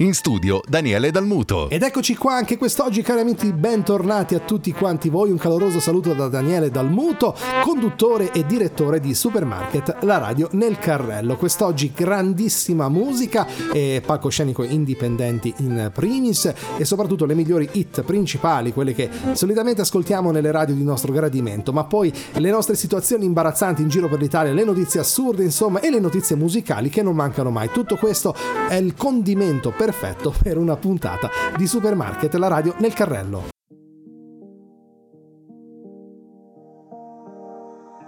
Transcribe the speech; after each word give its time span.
In 0.00 0.12
studio 0.12 0.60
Daniele 0.68 1.10
Dalmuto. 1.10 1.70
Ed 1.70 1.82
eccoci 1.82 2.16
qua 2.16 2.34
anche 2.34 2.58
quest'oggi, 2.58 3.00
cari 3.00 3.20
amici, 3.20 3.50
bentornati 3.50 4.34
a 4.34 4.40
tutti 4.40 4.70
quanti 4.72 5.08
voi. 5.08 5.30
Un 5.30 5.38
caloroso 5.38 5.80
saluto 5.80 6.12
da 6.12 6.28
Daniele 6.28 6.68
Dalmuto, 6.68 7.34
conduttore 7.62 8.30
e 8.30 8.44
direttore 8.44 9.00
di 9.00 9.14
Supermarket, 9.14 10.02
la 10.02 10.18
radio 10.18 10.50
nel 10.52 10.78
carrello. 10.78 11.36
Quest'oggi 11.36 11.92
grandissima 11.96 12.90
musica 12.90 13.46
e 13.72 14.02
palcoscenico 14.04 14.64
indipendenti 14.64 15.54
in 15.60 15.90
primis 15.94 16.52
e 16.76 16.84
soprattutto 16.84 17.24
le 17.24 17.34
migliori 17.34 17.66
hit 17.72 18.02
principali, 18.02 18.74
quelle 18.74 18.92
che 18.92 19.08
solitamente 19.32 19.80
ascoltiamo 19.80 20.30
nelle 20.30 20.50
radio 20.50 20.74
di 20.74 20.84
nostro 20.84 21.10
gradimento, 21.10 21.72
ma 21.72 21.84
poi 21.84 22.12
le 22.34 22.50
nostre 22.50 22.76
situazioni 22.76 23.24
imbarazzanti 23.24 23.80
in 23.80 23.88
giro 23.88 24.08
per 24.08 24.20
l'Italia, 24.20 24.52
le 24.52 24.64
notizie 24.64 25.00
assurde, 25.00 25.42
insomma, 25.42 25.80
e 25.80 25.88
le 25.88 26.00
notizie 26.00 26.36
musicali 26.36 26.90
che 26.90 27.00
non 27.00 27.14
mancano 27.14 27.50
mai. 27.50 27.70
Tutto 27.72 27.96
questo 27.96 28.34
è 28.68 28.74
il 28.74 28.94
condimento 28.94 29.70
perfetto 29.86 30.34
per 30.42 30.58
una 30.58 30.74
puntata 30.74 31.30
di 31.56 31.64
Supermarket, 31.64 32.34
la 32.34 32.48
radio 32.48 32.74
nel 32.78 32.92
carrello. 32.92 33.50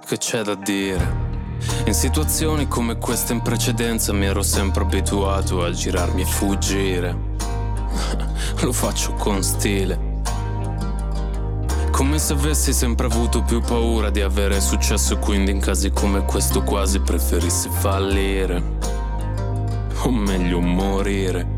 Che 0.04 0.16
c'è 0.16 0.42
da 0.42 0.56
dire? 0.56 1.26
In 1.84 1.94
situazioni 1.94 2.66
come 2.66 2.98
queste 2.98 3.32
in 3.32 3.42
precedenza 3.42 4.12
mi 4.12 4.24
ero 4.26 4.42
sempre 4.42 4.82
abituato 4.82 5.64
a 5.64 5.70
girarmi 5.70 6.22
e 6.22 6.24
fuggire. 6.24 7.16
Lo 8.62 8.72
faccio 8.72 9.12
con 9.12 9.40
stile. 9.44 10.16
Come 11.92 12.18
se 12.18 12.32
avessi 12.32 12.72
sempre 12.72 13.06
avuto 13.06 13.42
più 13.42 13.60
paura 13.60 14.10
di 14.10 14.20
avere 14.20 14.60
successo 14.60 15.14
e 15.14 15.18
quindi 15.18 15.52
in 15.52 15.60
casi 15.60 15.92
come 15.92 16.24
questo 16.24 16.64
quasi 16.64 16.98
preferissi 16.98 17.68
fallire. 17.70 18.60
O 20.02 20.10
meglio 20.10 20.58
morire. 20.58 21.57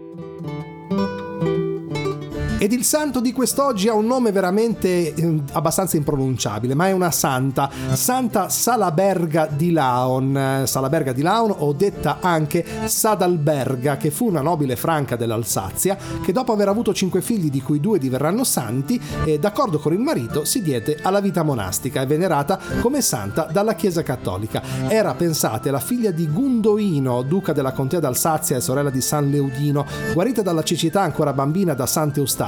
Ed 2.61 2.73
il 2.73 2.83
santo 2.83 3.21
di 3.21 3.33
quest'oggi 3.33 3.87
ha 3.87 3.95
un 3.95 4.05
nome 4.05 4.31
veramente 4.31 5.15
eh, 5.15 5.41
abbastanza 5.53 5.97
impronunciabile, 5.97 6.75
ma 6.75 6.85
è 6.85 6.91
una 6.91 7.09
santa, 7.09 7.71
Santa 7.93 8.49
Salaberga 8.49 9.47
di 9.47 9.71
Laon, 9.71 10.61
Salaberga 10.65 11.11
di 11.11 11.23
Laon 11.23 11.55
o 11.57 11.73
detta 11.73 12.19
anche 12.21 12.63
Sadalberga, 12.85 13.97
che 13.97 14.11
fu 14.11 14.27
una 14.27 14.41
nobile 14.41 14.75
franca 14.75 15.15
dell'Alsazia, 15.15 15.97
che 16.23 16.31
dopo 16.31 16.51
aver 16.51 16.67
avuto 16.67 16.93
cinque 16.93 17.21
figli 17.21 17.49
di 17.49 17.63
cui 17.63 17.79
due 17.79 17.97
diverranno 17.97 18.43
santi, 18.43 19.01
e 19.25 19.39
d'accordo 19.39 19.79
con 19.79 19.93
il 19.93 19.99
marito 19.99 20.45
si 20.45 20.61
diede 20.61 20.99
alla 21.01 21.19
vita 21.19 21.41
monastica 21.41 22.03
e 22.03 22.05
venerata 22.05 22.59
come 22.79 23.01
santa 23.01 23.49
dalla 23.51 23.73
Chiesa 23.73 24.03
Cattolica. 24.03 24.61
Era, 24.87 25.15
pensate, 25.15 25.71
la 25.71 25.79
figlia 25.79 26.11
di 26.11 26.29
Gundoino, 26.29 27.23
duca 27.23 27.53
della 27.53 27.71
contea 27.71 27.99
d'Alsazia 27.99 28.57
e 28.57 28.61
sorella 28.61 28.91
di 28.91 29.01
San 29.01 29.31
Leudino, 29.31 29.83
guarita 30.13 30.43
dalla 30.43 30.61
cecità 30.61 31.01
ancora 31.01 31.33
bambina 31.33 31.73
da 31.73 31.87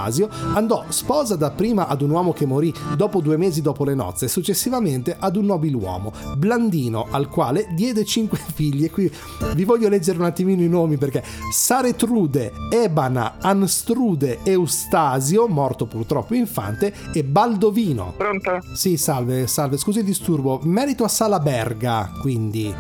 Sant'Eustasio, 0.04 0.30
andò 0.54 0.86
sposa 0.90 1.36
dapprima 1.36 1.88
ad 1.88 2.02
un 2.02 2.10
uomo 2.10 2.34
che 2.34 2.46
morì 2.46 2.74
dopo 2.96 3.22
due 3.22 3.38
mesi 3.38 3.62
dopo 3.62 3.84
le 3.84 3.96
nozze 3.96 4.26
e 4.26 4.28
successivamente 4.28 5.16
ad 5.18 5.36
un 5.36 5.46
nobiluomo, 5.46 6.12
Blandino, 6.36 7.08
al 7.10 7.30
quale 7.30 7.68
diede 7.74 8.04
cinque 8.04 8.40
figli. 8.54 8.86
E 8.86 8.92
qui 8.92 9.12
vi 9.54 9.64
voglio 9.64 9.90
leggere 9.90 10.18
un 10.18 10.26
attimino 10.26 10.62
i 10.62 10.68
nomi 10.68 10.98
perché 10.98 11.24
Saretrude, 11.52 12.52
Ebana, 12.70 13.36
Anstrude, 13.40 14.40
Eustasio, 14.44 15.48
morto 15.48 15.86
purtroppo 15.86 16.36
infante, 16.36 16.94
e 17.14 17.24
Baldovino. 17.24 18.14
Pronto? 18.18 18.60
Sì, 18.74 18.98
salve, 18.98 19.48
salve, 19.48 19.78
scusi 19.78 20.00
il 20.00 20.06
disturbo. 20.06 20.60
Merito 20.64 21.04
a 21.04 21.08
Salaberga, 21.08 22.12
quindi. 22.20 22.74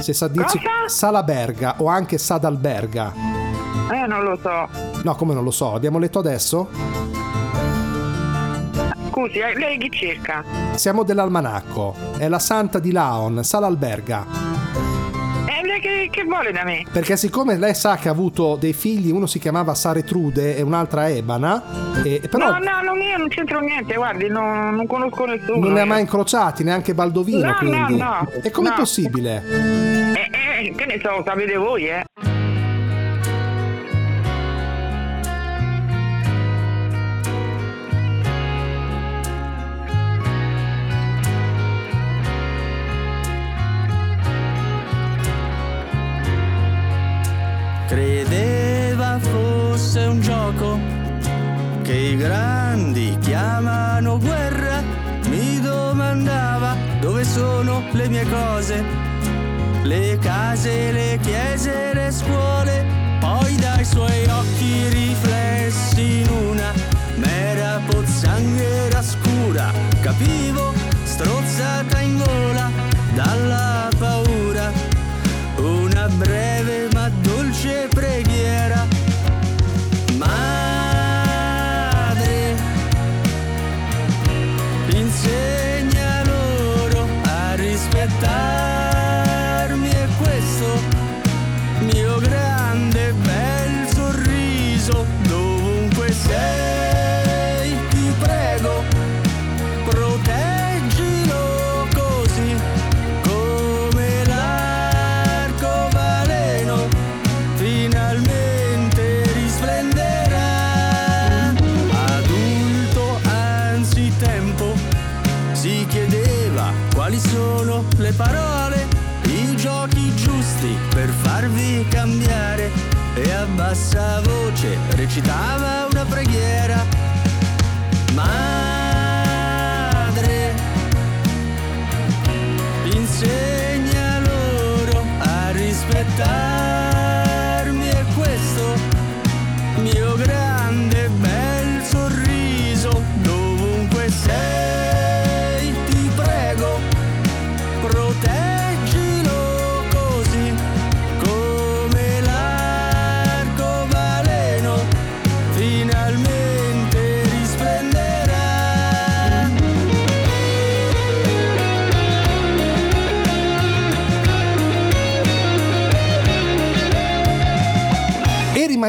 Se 0.00 0.12
sa 0.12 0.28
dirci? 0.28 0.60
Salaberga 0.86 1.76
o 1.78 1.86
anche 1.86 2.18
Sadalberga. 2.18 3.35
Eh, 3.92 4.06
non 4.06 4.22
lo 4.24 4.38
so. 4.42 4.68
No, 5.02 5.14
come 5.14 5.34
non 5.34 5.44
lo 5.44 5.50
so, 5.50 5.74
abbiamo 5.74 5.98
letto 5.98 6.18
adesso? 6.18 6.68
Scusi, 9.10 9.38
eh, 9.38 9.54
lei 9.58 9.78
chi 9.78 9.90
cerca? 9.90 10.44
Siamo 10.74 11.02
dell'almanacco. 11.02 11.94
È 12.18 12.28
la 12.28 12.38
santa 12.38 12.78
di 12.78 12.92
Laon, 12.92 13.42
Salalberga. 13.42 14.26
Eh, 15.46 15.64
lei 15.66 15.80
lei 15.80 15.80
che, 15.80 16.08
che 16.10 16.24
vuole 16.24 16.52
da 16.52 16.64
me? 16.64 16.84
Perché 16.90 17.16
siccome 17.16 17.56
lei 17.56 17.74
sa 17.74 17.96
che 17.96 18.08
ha 18.08 18.12
avuto 18.12 18.56
dei 18.56 18.72
figli, 18.72 19.10
uno 19.10 19.26
si 19.26 19.38
chiamava 19.38 19.74
Saretrude 19.74 20.56
e 20.56 20.62
un'altra 20.62 21.08
Ebana, 21.08 21.62
e, 22.02 22.20
e 22.22 22.28
però 22.28 22.50
No, 22.50 22.58
no, 22.58 22.82
non, 22.82 23.00
io 23.00 23.16
non 23.16 23.28
c'entro 23.28 23.60
niente, 23.60 23.94
guardi, 23.94 24.28
non, 24.28 24.74
non 24.74 24.86
conosco 24.86 25.24
nessuno. 25.24 25.60
non 25.60 25.72
ne 25.72 25.80
ha 25.80 25.84
io. 25.84 25.88
mai 25.88 26.00
incrociati, 26.00 26.64
neanche 26.64 26.92
Baldovino, 26.94 27.38
No, 27.46 27.52
no, 27.52 27.56
quindi. 27.58 27.96
no, 27.96 28.28
e 28.42 28.50
com'è 28.50 28.68
no. 28.70 28.74
possibile? 28.74 29.42
Eh, 30.14 30.66
eh, 30.66 30.74
che 30.74 30.86
ne 30.86 31.00
so, 31.02 31.22
sapete 31.24 31.56
voi, 31.56 31.88
eh? 31.88 32.04
Fosse 49.96 50.04
un 50.04 50.20
gioco 50.20 50.78
che 51.82 51.94
i 51.94 52.16
grandi 52.16 53.16
chiamano 53.20 54.18
guerra. 54.18 54.82
Mi 55.28 55.58
domandava 55.60 56.76
dove 57.00 57.24
sono 57.24 57.82
le 57.92 58.08
mie 58.08 58.26
cose, 58.28 58.84
le 59.82 60.18
case, 60.20 60.92
le 60.92 61.18
chiese, 61.22 61.94
le 61.94 62.10
scuole. 62.10 62.84
Poi 63.20 63.56
dai 63.56 63.84
suoi 63.84 64.26
occhi 64.26 64.88
riflessi 64.88 66.20
in 66.20 66.28
una 66.28 66.72
mera 67.16 67.80
pozzanghera 67.86 69.02
scura, 69.02 69.72
capivo 70.02 70.74
strozzata 71.04 72.00
in 72.00 72.18
gola 72.18 72.70
dalla 73.14 73.88
paura 73.98 74.70
una 75.56 76.06
breve 76.08 76.88
ma 76.92 77.08
dolce 77.22 77.88
preghiera. 77.88 78.95
Madre, 80.26 80.55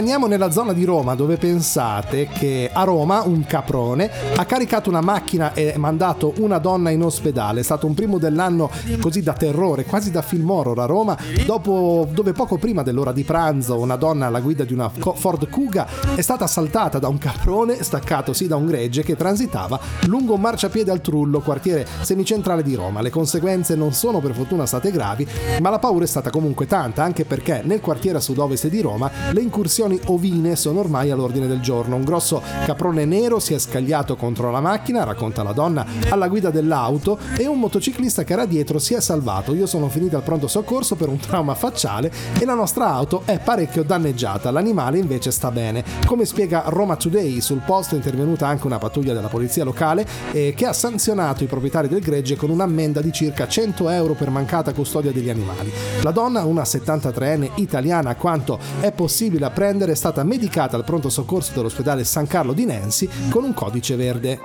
rimaniamo 0.08 0.34
nella 0.34 0.52
zona 0.52 0.72
di 0.72 0.86
Roma 0.86 1.16
dove 1.16 1.36
pensate 1.36 2.28
che 2.28 2.70
a 2.72 2.84
Roma 2.84 3.24
un 3.24 3.46
caprone 3.46 4.10
ha 4.38 4.46
caricato 4.46 4.88
una 4.88 5.02
macchina 5.02 5.54
e 5.54 5.74
mandato 5.76 6.34
una 6.38 6.60
donna 6.60 6.92
in 6.92 7.04
ospedale. 7.04 7.60
È 7.60 7.64
stato 7.64 7.88
un 7.88 7.94
primo 7.94 8.18
dell'anno 8.18 8.70
così 9.02 9.22
da 9.22 9.34
terrore, 9.34 9.84
quasi 9.84 10.10
da 10.10 10.22
film 10.22 10.50
horror 10.50 10.80
a 10.80 10.86
Roma, 10.86 11.18
dopo, 11.46 12.08
dove 12.10 12.32
poco 12.32 12.58
prima 12.58 12.84
dell'ora 12.84 13.12
di 13.12 13.26
pranzo 13.26 13.78
una 13.78 13.98
donna 13.98 14.28
alla 14.28 14.40
guida 14.40 14.64
di 14.64 14.72
una 14.72 14.90
Ford 14.90 15.50
Kuga 15.50 15.86
è 16.16 16.22
stata 16.22 16.46
assaltata 16.46 17.00
da 17.00 17.10
un 17.10 17.18
caprone 17.18 17.84
staccatosi 17.84 18.48
da 18.48 18.56
un 18.56 18.66
gregge 18.66 19.04
che 19.04 19.18
transitava 19.18 19.78
lungo 20.06 20.36
un 20.36 20.40
marciapiede 20.40 20.90
al 20.90 21.02
Trullo, 21.02 21.42
quartiere 21.42 21.86
semicentrale 22.00 22.64
di 22.64 22.76
Roma. 22.76 23.02
Le 23.02 23.10
conseguenze 23.10 23.76
non 23.76 23.92
sono 23.92 24.22
per 24.22 24.34
fortuna 24.34 24.66
state 24.66 24.90
gravi, 24.90 25.28
ma 25.60 25.70
la 25.70 25.80
paura 25.80 26.06
è 26.06 26.08
stata 26.08 26.30
comunque 26.30 26.66
tanta, 26.66 27.04
anche 27.04 27.26
perché 27.26 27.62
nel 27.66 27.82
quartiere 27.82 28.20
a 28.20 28.22
sud-ovest 28.22 28.70
di 28.70 28.80
Roma 28.80 29.12
le 29.32 29.42
incursioni 29.42 29.96
ovine 30.06 30.56
sono 30.56 30.80
ormai 30.80 31.12
all'ordine 31.12 31.48
del 31.48 31.60
giorno. 31.60 31.96
Un 31.96 32.04
grosso 32.04 32.42
caprone 32.66 33.06
nero 33.06 33.40
si 33.40 33.54
è 33.54 33.60
scagliato 33.60 34.16
contro 34.16 34.52
la 34.52 34.62
macchina, 34.62 35.04
racconta 35.04 35.44
la 35.44 35.52
donna 35.52 35.86
alla 36.10 36.28
guida 36.28 36.50
dell'auto, 36.50 37.18
e 37.38 37.48
un 37.48 37.60
motociclista 37.60 38.24
che 38.24 38.34
era 38.34 38.46
dietro 38.46 38.80
si 38.80 38.94
è 38.94 39.02
salvato. 39.02 39.54
Io 39.54 39.66
sono 39.66 39.90
finita 39.90 40.18
al 40.18 40.24
pronto 40.24 40.48
soccorso 40.48 40.96
per 40.96 41.10
un 41.10 41.18
trauma 41.18 41.56
facciale 41.56 42.12
e 42.40 42.46
la 42.46 42.54
nostra 42.54 42.88
auto 42.88 43.24
è 43.26 43.40
parecchio 43.40 43.84
danneggiata. 43.84 44.52
L'animale 44.52 44.98
invece 44.98 45.32
sta 45.32 45.52
bene. 45.52 45.84
Come 46.06 46.26
spiega 46.26 46.64
Roma 46.68 46.96
Today, 46.96 47.42
sul 47.42 47.62
posto 47.66 47.96
è 47.96 47.98
intervenuta 47.98 48.48
anche 48.48 48.68
una 48.68 48.78
pattuglia 48.78 49.14
della 49.14 49.28
polizia 49.28 49.64
locale 49.64 50.06
eh, 50.32 50.54
che 50.56 50.66
ha 50.66 50.74
sanzionato 50.74 51.44
i 51.44 51.48
proprietari 51.48 51.88
del 51.88 52.02
gregge 52.02 52.36
con 52.36 52.50
un'ammenda 52.50 53.02
di 53.02 53.12
circa 53.12 53.48
100 53.48 53.90
euro 53.90 54.14
per 54.14 54.30
mancata 54.30 54.74
custodia 54.74 55.12
degli 55.12 55.30
animali. 55.30 55.72
La 56.02 56.12
donna, 56.12 56.44
una 56.44 56.64
73enne 56.64 57.52
italiana 57.56 58.16
quanto 58.16 58.60
è 58.80 58.92
possibile 58.92 59.46
apprendere, 59.46 59.87
è 59.92 59.96
stata 59.96 60.24
medicata 60.24 60.76
al 60.76 60.84
pronto 60.84 61.10
soccorso 61.10 61.54
dell'ospedale 61.54 62.04
San 62.04 62.28
Carlo 62.28 62.54
di 62.54 62.66
Nancy 62.66 63.10
con 63.30 63.44
un 63.44 63.54
codice 63.54 63.96
verde. 63.96 64.40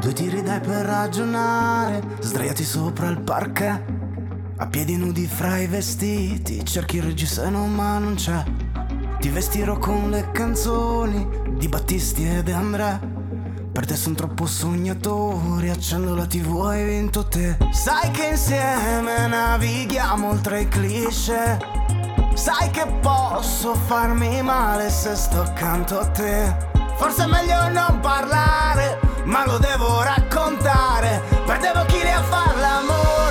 Due 0.00 0.12
tiri 0.12 0.42
dai 0.42 0.60
per 0.60 0.86
ragionare, 0.86 2.02
sdraiati 2.20 2.64
sopra 2.64 3.08
il 3.08 3.20
parquet. 3.20 3.82
A 4.56 4.66
piedi 4.66 4.96
nudi 4.96 5.26
fra 5.26 5.58
i 5.58 5.66
vestiti, 5.66 6.64
cerchi 6.64 6.96
il 6.96 7.02
reggiseno 7.02 7.66
ma 7.66 7.98
non 7.98 8.14
c'è. 8.14 8.42
Ti 9.20 9.28
vestirò 9.28 9.78
con 9.78 10.10
le 10.10 10.30
canzoni 10.32 11.28
di 11.56 11.68
Battisti 11.68 12.24
e 12.24 12.42
De 12.42 12.52
André. 12.52 13.17
Per 13.78 13.86
te 13.86 13.94
sono 13.94 14.16
troppo 14.16 14.44
sognatori, 14.44 15.70
accendo 15.70 16.12
la 16.16 16.26
tv 16.26 16.64
hai 16.66 16.84
vinto 16.84 17.28
te. 17.28 17.56
Sai 17.70 18.10
che 18.10 18.30
insieme 18.30 19.28
navighiamo 19.28 20.30
oltre 20.30 20.62
i 20.62 20.68
cliché. 20.68 21.56
Sai 22.34 22.70
che 22.70 22.86
posso 23.00 23.76
farmi 23.76 24.42
male 24.42 24.90
se 24.90 25.14
sto 25.14 25.42
accanto 25.42 25.96
a 25.96 26.08
te. 26.08 26.56
Forse 26.96 27.22
è 27.22 27.26
meglio 27.28 27.68
non 27.68 28.00
parlare, 28.00 28.98
ma 29.26 29.46
lo 29.46 29.58
devo 29.58 30.02
raccontare. 30.02 31.22
Perdevo 31.46 31.84
chili 31.84 32.10
a 32.10 32.22
far 32.24 32.56
l'amore. 32.56 33.27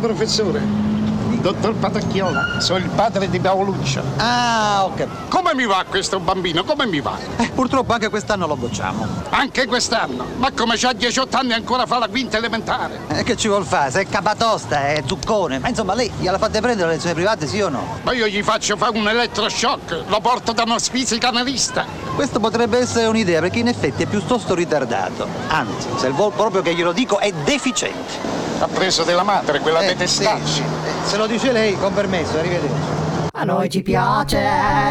Professore. 0.00 0.98
Dottor 1.40 1.74
Patacchiola, 1.74 2.60
sono 2.60 2.78
il 2.80 2.90
padre 2.94 3.30
di 3.30 3.40
Paoluccio. 3.40 4.02
Ah, 4.16 4.84
ok. 4.84 5.06
Come 5.28 5.54
mi 5.54 5.64
va 5.64 5.84
questo 5.88 6.20
bambino? 6.20 6.64
Come 6.64 6.84
mi 6.86 7.00
va? 7.00 7.16
Eh, 7.38 7.50
purtroppo 7.54 7.94
anche 7.94 8.10
quest'anno 8.10 8.46
lo 8.46 8.56
bocciamo. 8.56 9.06
Anche 9.30 9.66
quest'anno? 9.66 10.26
Ma 10.36 10.50
come 10.52 10.74
c'ha 10.76 10.92
18 10.92 11.36
anni 11.38 11.50
e 11.52 11.54
ancora 11.54 11.86
fa 11.86 11.98
la 11.98 12.08
quinta 12.08 12.36
elementare? 12.36 13.00
E 13.08 13.22
che 13.22 13.36
ci 13.36 13.48
vuol 13.48 13.64
fare? 13.64 13.90
Se 13.90 14.00
è 14.02 14.06
capatosta, 14.06 14.88
è 14.88 15.02
zuccone. 15.06 15.58
Ma 15.58 15.68
insomma, 15.68 15.94
lei 15.94 16.12
gliela 16.18 16.36
fate 16.36 16.60
prendere 16.60 16.88
le 16.88 16.94
lezioni 16.96 17.14
private, 17.14 17.46
sì 17.46 17.60
o 17.62 17.70
no? 17.70 18.00
Ma 18.02 18.12
io 18.12 18.26
gli 18.26 18.42
faccio 18.42 18.76
fare 18.76 18.98
un 18.98 19.08
elettroshock, 19.08 20.04
lo 20.08 20.20
porto 20.20 20.52
da 20.52 20.64
uno 20.64 20.78
fisicanalista. 20.78 21.86
Questo 22.14 22.38
potrebbe 22.38 22.78
essere 22.78 23.06
un'idea, 23.06 23.40
perché 23.40 23.60
in 23.60 23.68
effetti 23.68 24.02
è 24.02 24.06
piuttosto 24.06 24.54
ritardato. 24.54 25.26
Anzi, 25.48 25.88
se 25.96 26.10
vuol 26.10 26.32
proprio 26.32 26.60
che 26.60 26.74
glielo 26.74 26.92
dico, 26.92 27.18
è 27.18 27.32
deficiente. 27.44 28.39
Ha 28.60 28.66
preso 28.66 29.04
della 29.04 29.22
madre, 29.22 29.60
quella 29.60 29.80
Eh, 29.80 29.86
detestaccia. 29.86 30.44
sì. 30.44 30.62
Se 31.04 31.16
lo 31.16 31.26
dice 31.26 31.50
lei, 31.50 31.76
con 31.78 31.94
permesso, 31.94 32.38
arrivederci. 32.38 32.98
A 33.32 33.44
noi 33.44 33.70
ci 33.70 33.80
piace 33.82 34.38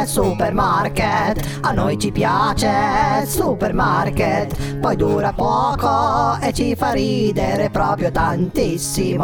supermarket, 0.06 1.60
a 1.62 1.72
noi 1.72 2.00
ci 2.00 2.12
piace 2.12 3.26
supermarket, 3.28 4.78
poi 4.80 4.96
dura 4.96 5.34
poco 5.34 6.36
e 6.42 6.52
ci 6.52 6.74
fa 6.76 6.92
ridere 6.92 7.70
proprio 7.70 8.12
tantissimo. 8.12 9.24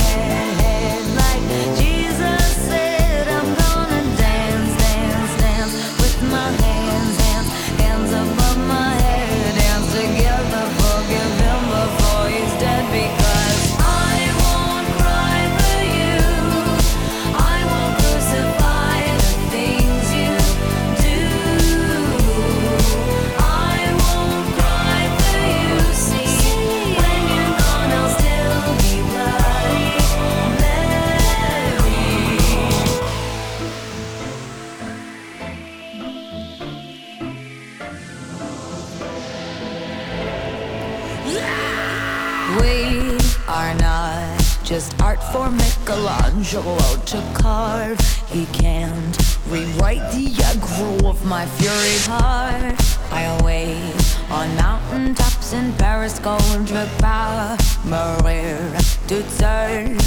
for 45.31 45.49
Michelangelo 45.49 46.77
to 47.05 47.21
carve. 47.33 47.99
He 48.27 48.45
can't 48.47 49.17
rewrite 49.47 50.11
the 50.11 50.27
aggro 50.49 51.05
of 51.09 51.23
my 51.25 51.45
fury 51.45 51.97
heart. 52.09 52.75
I 53.11 53.21
await 53.39 53.95
on 54.29 54.53
mountain 54.55 55.15
tops 55.15 55.53
in 55.53 55.71
Paris, 55.73 56.19
contre 56.19 56.85
pas 56.99 57.57
mourir 57.85 58.59
toute 59.07 59.29
seule. 59.29 59.97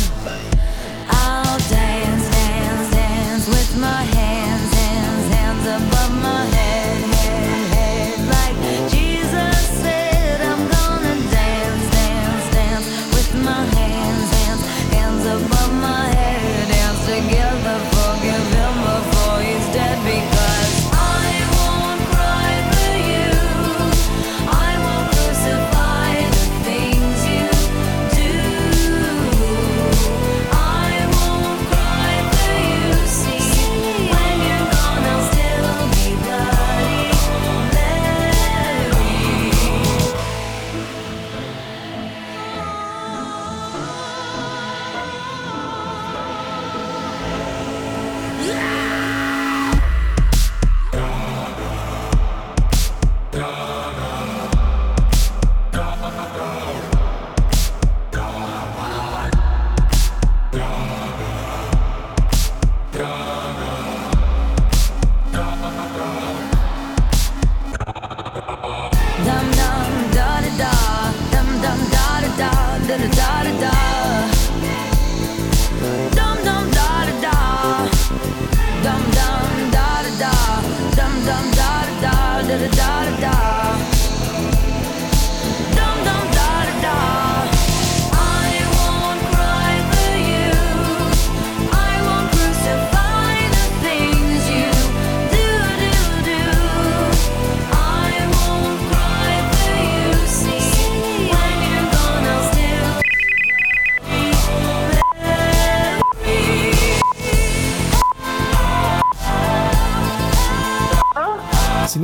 I'll 1.08 1.58
dance, 1.70 2.26
dance, 2.30 2.90
dance 2.90 3.48
with 3.48 3.78
my 3.80 4.02
hands, 4.18 4.72
hands, 4.74 5.34
hands 5.34 5.66
above 5.66 6.12
my 6.22 6.44
head, 6.46 6.53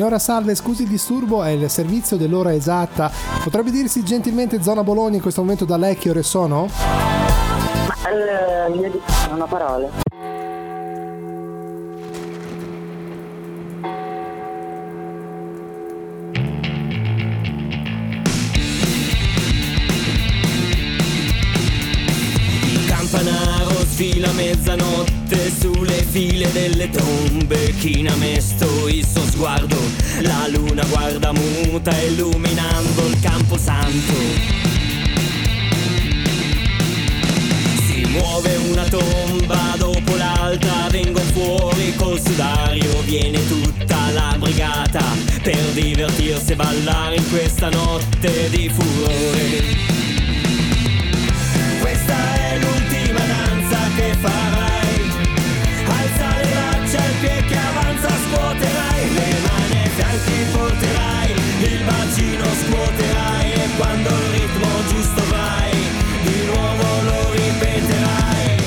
Signora 0.00 0.19
Salve, 0.19 0.54
scusi 0.54 0.85
il 0.85 0.88
disturbo, 0.88 1.42
è 1.42 1.50
il 1.50 1.69
servizio 1.69 2.16
dell'ora 2.16 2.54
esatta. 2.54 3.12
Potrebbe 3.45 3.71
dirsi 3.71 4.02
gentilmente 4.02 4.62
zona 4.62 4.83
Bologna 4.83 5.16
in 5.16 5.21
questo 5.21 5.42
momento 5.42 5.66
da 5.66 5.76
lei 5.76 5.95
che 5.99 6.09
ore 6.09 6.23
sono? 6.23 6.71
Ma 7.87 7.95
eh, 8.09 8.73
io 8.73 8.90
dico 8.90 9.04
una 9.30 9.45
parola. 9.45 9.90
Il 22.73 22.87
campanaro 22.87 23.71
sfila 23.85 24.33
mezzanotte 24.33 25.50
sulle 25.50 26.02
file 26.04 26.50
delle 26.52 26.88
tombe 26.88 27.60
China 27.80 28.14
mesto 28.16 28.88
il 28.88 29.06
suo 29.06 29.25
sguardo. 29.25 29.75
La 30.20 30.46
luna 30.49 30.84
guarda 30.84 31.32
muta 31.32 31.90
illuminando 32.02 33.06
il 33.06 33.18
camposanto 33.20 34.12
Si 37.87 38.04
muove 38.04 38.54
una 38.70 38.84
tomba 38.84 39.76
dopo 39.78 40.14
l'altra 40.14 40.88
Vengo 40.90 41.20
fuori 41.20 41.94
col 41.96 42.20
sudario. 42.20 43.00
Viene 43.06 43.49
tutta 43.49 44.10
la 44.10 44.37
brigata 44.38 45.02
Per 45.42 45.64
divertirsi 45.72 46.52
e 46.52 46.56
ballare 46.56 47.16
in 47.16 47.30
questa 47.30 47.70
notte 47.70 48.50
di 48.50 48.68
furore 48.68 50.10
scuoterai 58.61 59.14
Le 59.14 59.35
mani 59.47 59.83
ai 59.83 59.90
fianchi 59.90 60.33
porterai 60.52 61.31
Il 61.62 61.85
bacino 61.85 62.45
scuoterai 62.45 63.52
E 63.52 63.69
quando 63.76 64.09
il 64.09 64.38
ritmo 64.38 64.69
giusto 64.88 65.23
vai 65.31 65.71
Di 66.23 66.45
nuovo 66.45 67.02
lo 67.02 67.31
ripeterai 67.33 68.59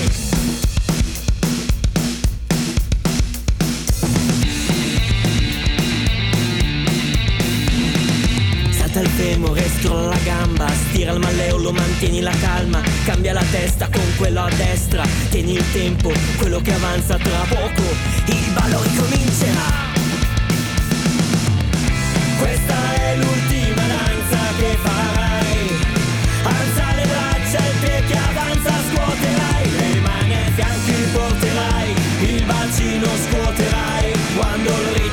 Salta 8.71 8.99
il 8.99 9.07
femore, 9.09 9.69
scrolla 9.79 10.07
la 10.07 10.17
gamba, 10.23 10.67
stira 10.69 11.13
il 11.13 11.19
malleolo, 11.19 11.71
mantieni 11.71 12.21
la 12.21 12.33
calma, 12.39 12.81
cambia 13.05 13.33
la 13.33 13.43
testa 13.51 13.87
con 13.91 14.03
quello 14.17 14.41
a 14.41 14.49
destra, 14.49 15.03
tieni 15.29 15.53
il 15.53 15.71
tempo, 15.71 16.11
quello 16.37 16.59
che 16.61 16.73
avanza 16.73 17.17
tra 17.17 17.45
poco, 17.49 17.81
il 18.25 18.51
ballo 18.53 18.81
ricomincerà. 18.83 19.82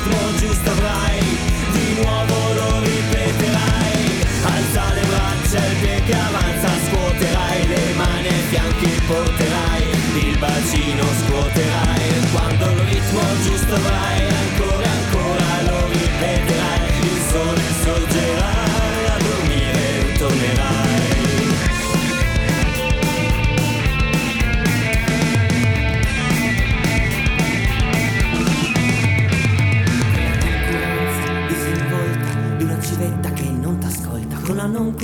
Ritmo 0.01 0.35
giusto 0.37 0.71
avrai, 0.71 1.19
di 1.71 2.01
nuovo 2.01 2.53
lo 2.53 2.79
ripeterai, 2.79 4.25
alza 4.43 4.93
le 4.93 5.01
braccia, 5.01 5.65
il 5.65 5.75
piede 5.77 6.03
che 6.05 6.13
avanza 6.13 6.69
scuoterai, 6.87 7.67
le 7.67 7.93
mani 7.95 8.27
ai 8.27 8.43
fianchi 8.49 9.01
porterai, 9.05 9.83
il 10.25 10.37
bacino 10.39 11.03
scuoterai, 11.25 12.29
quando 12.31 12.65
il 12.65 12.79
ritmo 12.89 13.21
giusto 13.43 13.75
avrai, 13.75 14.20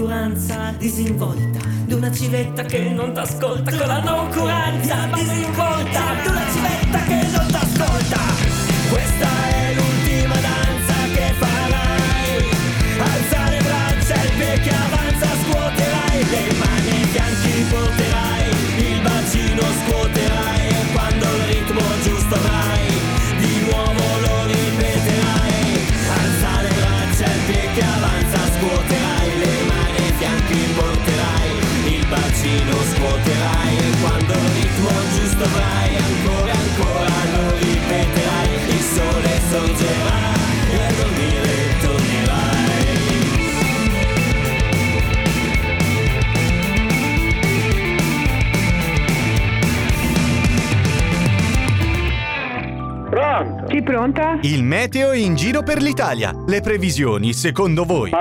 noncuranza 0.07 0.73
disinvolta 0.77 1.59
di 1.85 1.93
una 1.93 2.09
civetta 2.09 2.63
che 2.63 2.79
non 2.89 3.11
t'ascolta 3.11 3.75
con 3.75 3.87
la 3.87 3.99
noncuranza 3.99 5.09
disinvolta 5.13 6.01
di 6.23 6.27
una 6.29 6.49
civetta 6.49 7.03
che 7.03 7.27
non 7.29 7.47
t'ascolta 7.51 8.36
pronta? 54.11 54.39
Il 54.41 54.63
meteo 54.63 55.13
in 55.13 55.35
giro 55.35 55.63
per 55.63 55.81
l'Italia. 55.81 56.33
Le 56.45 56.61
previsioni, 56.61 57.33
secondo 57.33 57.83
voi? 57.83 58.11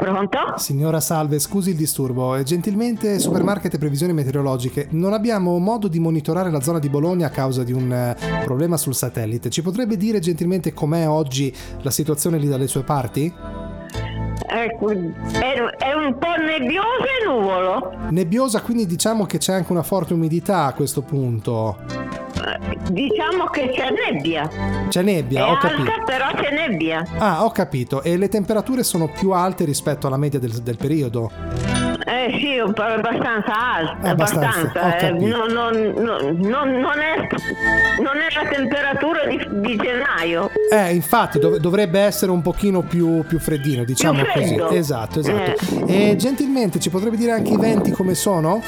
Pronto? 0.00 0.38
Signora 0.56 1.00
Salve, 1.00 1.38
scusi 1.38 1.70
il 1.70 1.76
disturbo. 1.76 2.36
Eh, 2.36 2.42
Gentilmente, 2.42 3.18
supermarket 3.18 3.74
e 3.74 3.78
previsioni 3.78 4.12
meteorologiche. 4.12 4.88
Non 4.90 5.12
abbiamo 5.12 5.58
modo 5.58 5.88
di 5.88 5.98
monitorare 5.98 6.50
la 6.50 6.60
zona 6.60 6.78
di 6.78 6.88
Bologna 6.88 7.26
a 7.26 7.30
causa 7.30 7.64
di 7.64 7.72
un 7.72 7.92
eh, 7.92 8.16
problema 8.44 8.76
sul 8.76 8.94
satellite. 8.94 9.50
Ci 9.50 9.62
potrebbe 9.62 9.96
dire 9.96 10.20
gentilmente 10.20 10.72
com'è 10.72 11.08
oggi 11.08 11.54
la 11.82 11.90
situazione 11.90 12.38
lì 12.38 12.48
dalle 12.48 12.66
sue 12.66 12.82
parti? 12.82 13.32
Ecco, 14.50 14.90
è, 14.90 15.54
è 15.76 15.92
un 15.92 16.16
po' 16.18 16.34
nebbioso 16.38 17.04
e 17.20 17.26
nuvolo. 17.26 17.92
Nebbiosa, 18.10 18.62
quindi 18.62 18.86
diciamo 18.86 19.26
che 19.26 19.38
c'è 19.38 19.52
anche 19.52 19.72
una 19.72 19.82
forte 19.82 20.14
umidità 20.14 20.64
a 20.64 20.72
questo 20.72 21.02
punto. 21.02 22.07
Diciamo 22.90 23.44
che 23.46 23.70
c'è 23.74 23.88
nebbia. 23.90 24.48
C'è 24.88 25.02
nebbia, 25.02 25.46
è 25.46 25.50
ho 25.50 25.56
capito. 25.58 25.90
alta, 25.90 26.02
però 26.04 26.26
c'è 26.34 26.50
nebbia. 26.52 27.04
Ah, 27.18 27.44
ho 27.44 27.50
capito. 27.50 28.02
E 28.02 28.16
le 28.16 28.28
temperature 28.28 28.82
sono 28.82 29.08
più 29.08 29.30
alte 29.30 29.64
rispetto 29.64 30.06
alla 30.06 30.16
media 30.16 30.38
del, 30.38 30.52
del 30.62 30.76
periodo? 30.76 31.30
Eh 32.06 32.38
sì, 32.40 32.58
abbastanza 32.58 33.52
alta, 33.74 34.08
Abbastanza, 34.08 34.60
abbastanza. 34.60 34.82
ho 34.82 34.88
eh, 34.88 34.96
capito. 35.10 35.36
non, 35.36 35.52
non- 35.52 35.92
non- 36.38 36.70
non- 36.80 36.98
è, 37.00 38.00
non 38.00 38.16
è 38.16 38.42
la 38.42 38.48
temperatura 38.48 39.26
di, 39.26 39.36
di 39.60 39.76
gennaio. 39.76 40.50
Eh, 40.72 40.94
infatti 40.94 41.38
dov- 41.38 41.58
dovrebbe 41.58 42.00
essere 42.00 42.30
un 42.30 42.40
pochino 42.40 42.80
più, 42.82 43.24
più 43.26 43.38
freddino, 43.38 43.84
diciamo 43.84 44.22
Più 44.22 44.32
così. 44.32 44.76
Esatto, 44.76 45.20
esatto. 45.20 45.86
E 45.86 46.14
gentilmente 46.16 46.78
ci 46.78 46.88
potrebbe 46.88 47.16
dire 47.16 47.32
anche 47.32 47.52
i 47.52 47.56
venti 47.58 47.90
come 47.90 48.14
sono? 48.14 48.62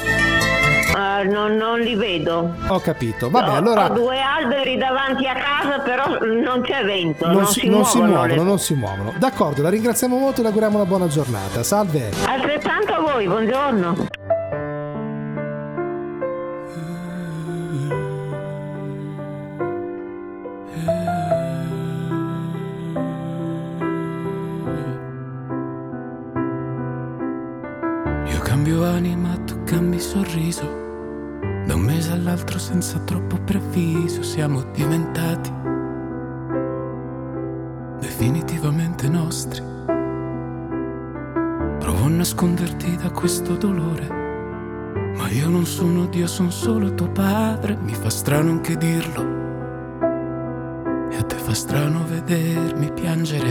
Eh, 0.95 1.23
non, 1.25 1.55
non 1.55 1.79
li 1.79 1.95
vedo. 1.95 2.53
Ho 2.67 2.79
capito. 2.79 3.29
Vabbè, 3.29 3.55
allora 3.55 3.85
Ho 3.89 3.93
due 3.93 4.19
alberi 4.19 4.77
davanti 4.77 5.25
a 5.27 5.33
casa, 5.33 5.79
però 5.79 6.17
non 6.19 6.61
c'è 6.61 6.83
vento. 6.83 7.25
Non, 7.27 7.35
non, 7.35 7.45
si, 7.47 7.67
non 7.69 7.85
si 7.85 7.97
muovono 7.97 8.13
muovono, 8.19 8.35
le- 8.35 8.43
non 8.49 8.59
si 8.59 8.73
muovono. 8.73 9.13
D'accordo, 9.17 9.61
la 9.61 9.69
ringraziamo 9.69 10.17
molto 10.17 10.39
e 10.39 10.43
le 10.43 10.47
auguriamo 10.49 10.75
una 10.77 10.85
buona 10.85 11.07
giornata. 11.07 11.63
Salve. 11.63 12.09
Altrettanto 12.27 12.93
a 12.93 12.99
voi, 12.99 13.25
buongiorno. 13.27 14.09
Io 28.25 28.39
cambio 28.41 28.83
anima, 28.83 29.35
tu 29.45 29.61
cambi 29.63 29.99
sorriso. 29.99 30.80
Un 31.81 31.87
mese 31.87 32.11
all'altro 32.11 32.59
senza 32.59 32.99
troppo 32.99 33.37
preavviso 33.37 34.21
siamo 34.21 34.61
diventati 34.71 35.51
definitivamente 37.99 39.09
nostri. 39.09 39.63
Provo 41.79 42.05
a 42.05 42.09
nasconderti 42.09 42.97
da 42.97 43.09
questo 43.09 43.55
dolore, 43.55 44.07
ma 45.17 45.27
io 45.29 45.49
non 45.49 45.65
sono 45.65 46.05
Dio, 46.05 46.27
sono 46.27 46.51
solo 46.51 46.93
tuo 46.93 47.09
padre. 47.09 47.75
Mi 47.81 47.95
fa 47.95 48.11
strano 48.11 48.51
anche 48.51 48.77
dirlo. 48.77 49.21
E 51.09 51.15
a 51.17 51.23
te 51.23 51.35
fa 51.35 51.55
strano 51.55 52.05
vedermi 52.05 52.91
piangere. 52.91 53.49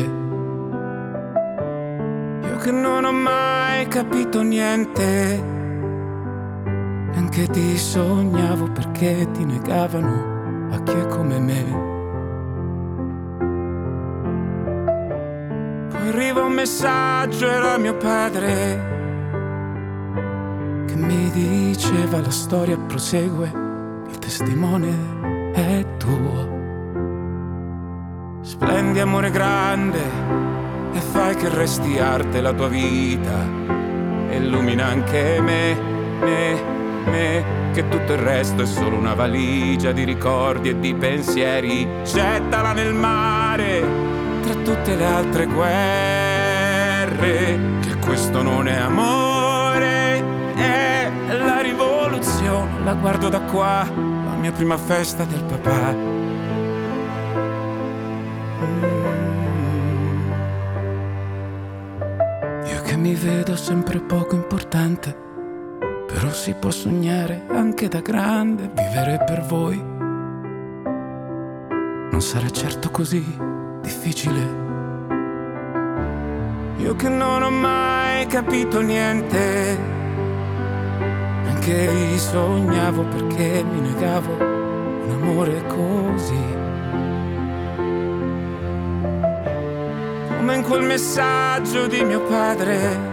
Io 2.48 2.56
che 2.58 2.70
non 2.70 3.04
ho 3.04 3.12
mai 3.12 3.88
capito 3.88 4.40
niente, 4.42 5.59
neanche 7.40 7.48
ti 7.48 7.78
sognavo 7.78 8.70
perché 8.70 9.28
ti 9.32 9.44
negavano 9.44 10.68
a 10.70 10.82
chi 10.82 10.92
è 10.92 11.06
come 11.06 11.38
me. 11.38 11.88
Poi 15.88 16.08
arriva 16.08 16.44
un 16.44 16.52
messaggio, 16.52 17.46
era 17.46 17.78
mio 17.78 17.96
padre, 17.96 18.88
che 20.86 20.94
mi 20.96 21.30
diceva 21.30 22.20
la 22.20 22.30
storia 22.30 22.76
prosegue, 22.76 23.52
il 24.08 24.18
testimone 24.18 25.52
è 25.52 25.84
tuo. 25.96 26.58
Splendi 28.42 29.00
amore 29.00 29.30
grande 29.30 30.02
e 30.92 31.00
fai 31.00 31.34
che 31.36 31.48
resti 31.48 31.98
arte 31.98 32.40
la 32.40 32.52
tua 32.52 32.68
vita. 32.68 33.58
Illumina 34.30 34.86
anche 34.86 35.40
me, 35.40 35.76
me, 36.20 36.78
me, 37.10 37.44
che 37.72 37.88
tutto 37.88 38.12
il 38.12 38.18
resto 38.18 38.62
è 38.62 38.66
solo 38.66 38.96
una 38.96 39.14
valigia 39.14 39.92
di 39.92 40.04
ricordi 40.04 40.70
e 40.70 40.78
di 40.78 40.94
pensieri. 40.94 41.86
Gettala 42.04 42.72
nel 42.72 42.94
mare 42.94 43.82
tra 44.42 44.54
tutte 44.54 44.94
le 44.96 45.04
altre 45.04 45.46
guerre, 45.46 47.18
che 47.80 47.96
questo 48.04 48.42
non 48.42 48.68
è 48.68 48.76
amore, 48.76 50.24
è 50.54 51.10
la 51.36 51.60
rivoluzione. 51.60 52.84
La 52.84 52.94
guardo 52.94 53.28
da 53.28 53.40
qua, 53.40 53.84
la 53.84 54.36
mia 54.38 54.52
prima 54.52 54.78
festa 54.78 55.24
del 55.24 55.42
papà. 55.42 56.18
Mi 63.00 63.14
vedo 63.14 63.56
sempre 63.56 63.98
poco 63.98 64.34
importante, 64.34 65.29
però 66.20 66.32
si 66.34 66.52
può 66.52 66.70
sognare 66.70 67.46
anche 67.48 67.88
da 67.88 68.00
grande, 68.00 68.70
vivere 68.74 69.24
per 69.24 69.40
voi. 69.40 69.82
Non 72.10 72.20
sarà 72.20 72.50
certo 72.50 72.90
così 72.90 73.24
difficile. 73.80 74.38
Io 76.76 76.94
che 76.94 77.08
non 77.08 77.42
ho 77.42 77.48
mai 77.48 78.26
capito 78.26 78.82
niente, 78.82 79.78
anche 81.46 81.88
vi 81.88 82.18
sognavo 82.18 83.02
perché 83.04 83.64
mi 83.64 83.80
negavo 83.80 84.34
un 84.34 85.10
amore 85.22 85.64
così. 85.68 86.58
come 90.36 90.54
in 90.56 90.62
quel 90.62 90.82
messaggio 90.82 91.86
di 91.86 92.02
mio 92.02 92.22
padre 92.22 93.09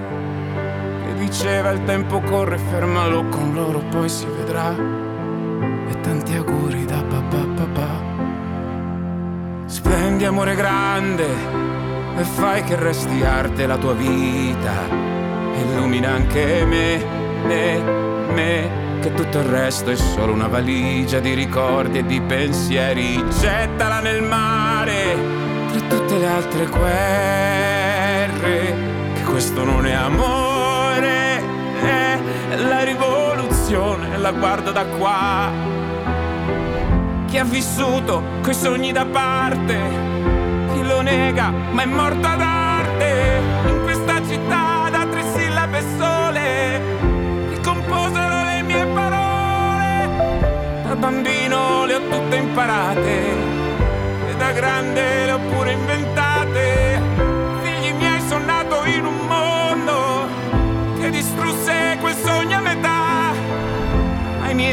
diceva 1.28 1.72
il 1.72 1.84
tempo 1.84 2.22
corre, 2.22 2.58
fermalo 2.58 3.28
con 3.28 3.54
loro, 3.54 3.80
poi 3.90 4.08
si 4.08 4.26
vedrà. 4.26 4.74
E 4.74 6.00
tanti 6.00 6.34
auguri 6.36 6.86
da 6.86 7.04
papà 7.04 7.46
papà. 7.56 8.16
Splendi 9.66 10.24
amore 10.24 10.56
grande 10.56 11.28
e 12.18 12.24
fai 12.24 12.64
che 12.64 12.78
resti 12.78 13.24
arte 13.24 13.68
la 13.68 13.76
tua 13.78 13.94
vita. 13.94 14.88
Illumina 15.56 16.12
anche 16.12 16.64
me, 16.66 17.04
me, 17.44 17.82
me, 18.34 18.70
che 19.02 19.14
tutto 19.14 19.40
il 19.40 19.46
resto 19.46 19.92
è 19.92 19.96
solo 19.96 20.32
una 20.32 20.48
valigia 20.48 21.20
di 21.20 21.34
ricordi 21.34 21.98
e 22.00 22.06
di 22.06 22.22
pensieri. 22.22 23.22
Gettala 23.38 24.00
nel 24.00 24.24
mare 24.24 25.18
tra 25.72 25.82
tutte 25.90 26.18
le 26.18 26.26
altre 26.26 26.68
guerre, 26.68 28.76
che 29.14 29.24
questo 29.24 29.66
non 29.66 29.86
è 29.86 29.92
amore, 29.92 30.47
la 32.68 32.84
rivoluzione, 32.84 34.18
la 34.18 34.32
guardo 34.32 34.72
da 34.72 34.86
qua. 34.86 35.50
Chi 37.28 37.38
ha 37.38 37.44
vissuto 37.44 38.22
coi 38.42 38.54
sogni 38.54 38.92
da 38.92 39.06
parte, 39.06 39.78
chi 40.74 40.84
lo 40.84 41.02
nega, 41.02 41.50
ma 41.50 41.82
è 41.82 41.86
morto 41.86 42.28
ad 42.28 42.42
arte, 42.42 43.42
in 43.68 43.82
questa 43.84 44.22
città 44.28 44.90
da 44.92 45.06
tre 45.06 45.24
sillabe 45.34 45.82
sole, 45.98 46.82
che 47.52 47.62
composero 47.62 48.44
le 48.44 48.62
mie 48.64 48.86
parole, 48.88 50.84
da 50.88 50.96
bambino 50.96 51.86
le 51.86 51.96
ho 51.96 52.02
tutte 52.10 52.36
imparate 52.36 53.58
da 54.38 54.52
grande 54.52 55.26
le 55.26 55.32
ho 55.32 55.37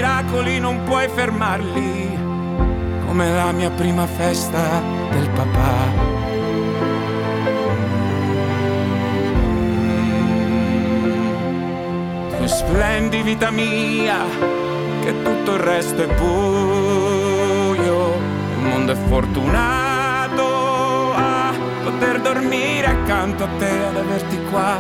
miracoli 0.04 0.58
non 0.58 0.82
puoi 0.84 1.08
fermarli, 1.08 2.14
come 3.06 3.32
la 3.32 3.52
mia 3.52 3.70
prima 3.70 4.06
festa 4.06 4.82
del 5.10 5.30
papà. 5.30 6.12
Tu 12.36 12.46
splendi 12.46 13.22
vita 13.22 13.50
mia, 13.50 14.18
che 15.02 15.22
tutto 15.22 15.54
il 15.54 15.60
resto 15.60 16.02
è 16.02 16.14
buio. 16.14 18.12
Il 18.58 18.62
mondo 18.62 18.92
è 18.92 18.96
fortunato 19.08 20.44
a 21.14 21.50
poter 21.82 22.20
dormire 22.20 22.88
accanto 22.88 23.44
a 23.44 23.48
te, 23.58 23.84
ad 23.86 23.96
averti 23.96 24.38
qua. 24.50 24.76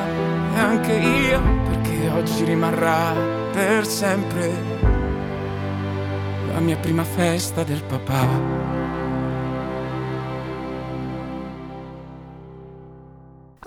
E 0.54 0.58
anche 0.58 0.92
io, 0.92 1.40
perché 1.70 2.10
oggi 2.10 2.44
rimarrà 2.44 3.14
per 3.54 3.86
sempre 3.86 4.93
la 6.54 6.60
mia 6.60 6.76
prima 6.76 7.02
festa 7.02 7.64
del 7.64 7.82
papà. 7.82 8.62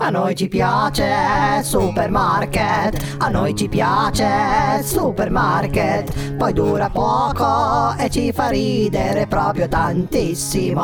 A 0.00 0.10
noi 0.10 0.34
ci 0.34 0.48
piace 0.48 1.62
supermarket, 1.62 3.16
a 3.18 3.28
noi 3.28 3.54
ci 3.54 3.68
piace 3.68 4.82
supermarket, 4.82 6.36
poi 6.36 6.52
dura 6.54 6.88
poco 6.88 7.94
e 7.98 8.08
ci 8.08 8.32
fa 8.32 8.48
ridere 8.48 9.26
proprio 9.26 9.68
tantissimo. 9.68 10.80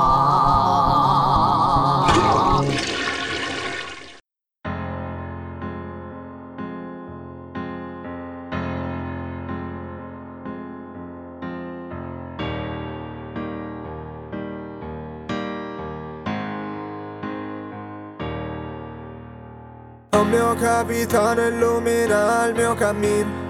Mio 20.35 20.55
capitano 20.55 21.47
illumina 21.47 22.45
il 22.47 22.55
mio 22.55 22.75
cammino 22.75 23.43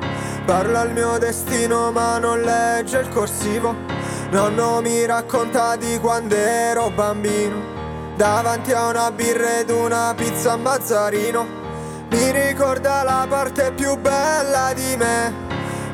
Parla 0.45 0.83
il 0.83 0.93
mio 0.93 1.17
destino 1.17 1.91
ma 1.91 2.19
non 2.19 2.43
legge 2.43 2.99
il 2.99 3.09
corsivo. 3.09 3.75
Nonno 4.31 4.83
mi 4.83 5.07
racconta 5.07 5.75
di 5.77 5.99
quando 5.99 6.35
ero 6.35 6.91
bambino. 6.91 8.13
Davanti 8.15 8.73
a 8.73 8.89
una 8.89 9.11
birra 9.11 9.61
ed 9.61 9.71
una 9.71 10.13
pizza 10.15 10.53
a 10.53 10.57
Mazzarino. 10.57 11.47
Mi 12.11 12.31
ricorda 12.31 13.03
la 13.05 13.27
parte 13.27 13.73
più 13.73 13.97
bella 13.97 14.75
di 14.75 14.97
me 14.99 15.33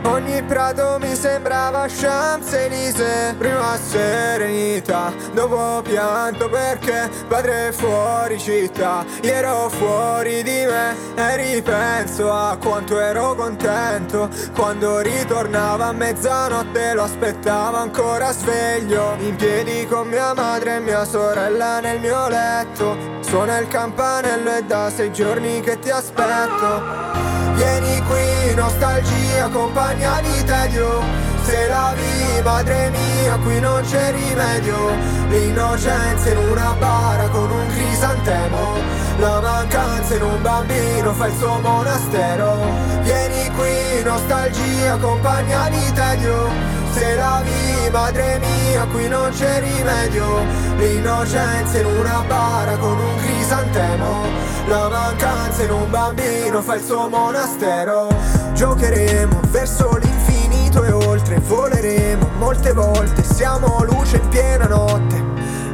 Ogni 0.02 0.42
prato 0.42 0.96
mi 0.98 1.14
sembrava 1.14 1.86
Champs-Élysées 1.86 3.34
Prima 3.36 3.76
serenità, 3.76 5.12
dopo 5.32 5.82
pianto 5.82 6.48
perché 6.48 7.10
padre 7.28 7.72
fuori 7.72 8.38
città. 8.38 9.04
Io 9.22 9.32
ero 9.32 9.68
fuori 9.68 10.42
di 10.42 10.64
me 10.66 10.94
e 11.14 11.36
ripenso 11.36 12.32
a 12.32 12.56
quanto 12.56 12.98
ero 12.98 13.34
contento. 13.34 14.28
Quando 14.54 15.00
ritornava 15.00 15.86
a 15.86 15.92
mezzanotte 15.92 16.94
lo 16.94 17.02
aspettavo 17.02 17.76
ancora 17.76 18.32
sveglio. 18.32 19.16
In 19.18 19.36
piedi 19.36 19.86
con 19.86 20.08
mia 20.08 20.32
madre 20.34 20.76
e 20.76 20.80
mia 20.80 21.04
sorella 21.04 21.80
nel 21.80 22.00
mio 22.00 22.28
letto. 22.28 22.96
Suona 23.20 23.58
il 23.58 23.68
campanello 23.68 24.56
e 24.56 24.62
da 24.64 24.90
sei 24.90 25.12
giorni 25.12 25.60
che 25.60 25.78
ti 25.78 25.90
aspetto 25.90 27.39
Vieni 27.60 28.02
qui, 28.04 28.54
nostalgia, 28.54 29.50
compagna 29.52 30.18
di 30.22 30.44
tedio. 30.44 31.02
Se 31.44 31.68
la 31.68 31.92
vivi, 31.94 32.40
madre 32.42 32.88
mia, 32.88 33.36
qui 33.36 33.60
non 33.60 33.82
c'è 33.82 34.12
rimedio. 34.12 34.88
L'innocenza 35.28 36.30
in 36.30 36.38
una 36.38 36.74
bara 36.78 37.28
con 37.28 37.50
un 37.50 37.66
crisantemo. 37.66 38.78
La 39.18 39.40
mancanza 39.40 40.14
in 40.14 40.22
un 40.22 40.40
bambino 40.40 41.12
fa 41.12 41.26
il 41.26 41.34
suo 41.36 41.58
monastero. 41.60 42.64
Vieni 43.02 43.50
qui, 43.50 44.04
nostalgia, 44.04 44.96
compagna 44.96 45.68
di 45.68 45.92
tedio 45.92 46.79
Se 46.92 47.14
la 47.14 47.42
vivi 47.44 47.90
madre 47.90 48.38
mia 48.38 48.86
qui 48.86 49.08
non 49.08 49.30
c'è 49.30 49.60
rimedio. 49.60 50.44
L'innocenza 50.76 51.78
in 51.78 51.86
una 51.86 52.22
bara 52.26 52.76
con 52.76 52.98
un 52.98 53.16
crisantemo. 53.16 54.24
La 54.66 54.88
mancanza 54.88 55.62
in 55.62 55.70
un 55.70 55.90
bambino 55.90 56.62
fa 56.62 56.74
il 56.74 56.82
suo 56.82 57.08
monastero. 57.08 58.08
Giocheremo 58.52 59.40
verso 59.50 59.98
l'infinito 60.00 60.84
e 60.84 60.92
oltre 60.92 61.38
Voleremo 61.38 62.28
molte 62.38 62.72
volte. 62.72 63.22
Siamo 63.22 63.84
luce 63.84 64.16
in 64.16 64.28
piena 64.28 64.66
notte. 64.66 65.22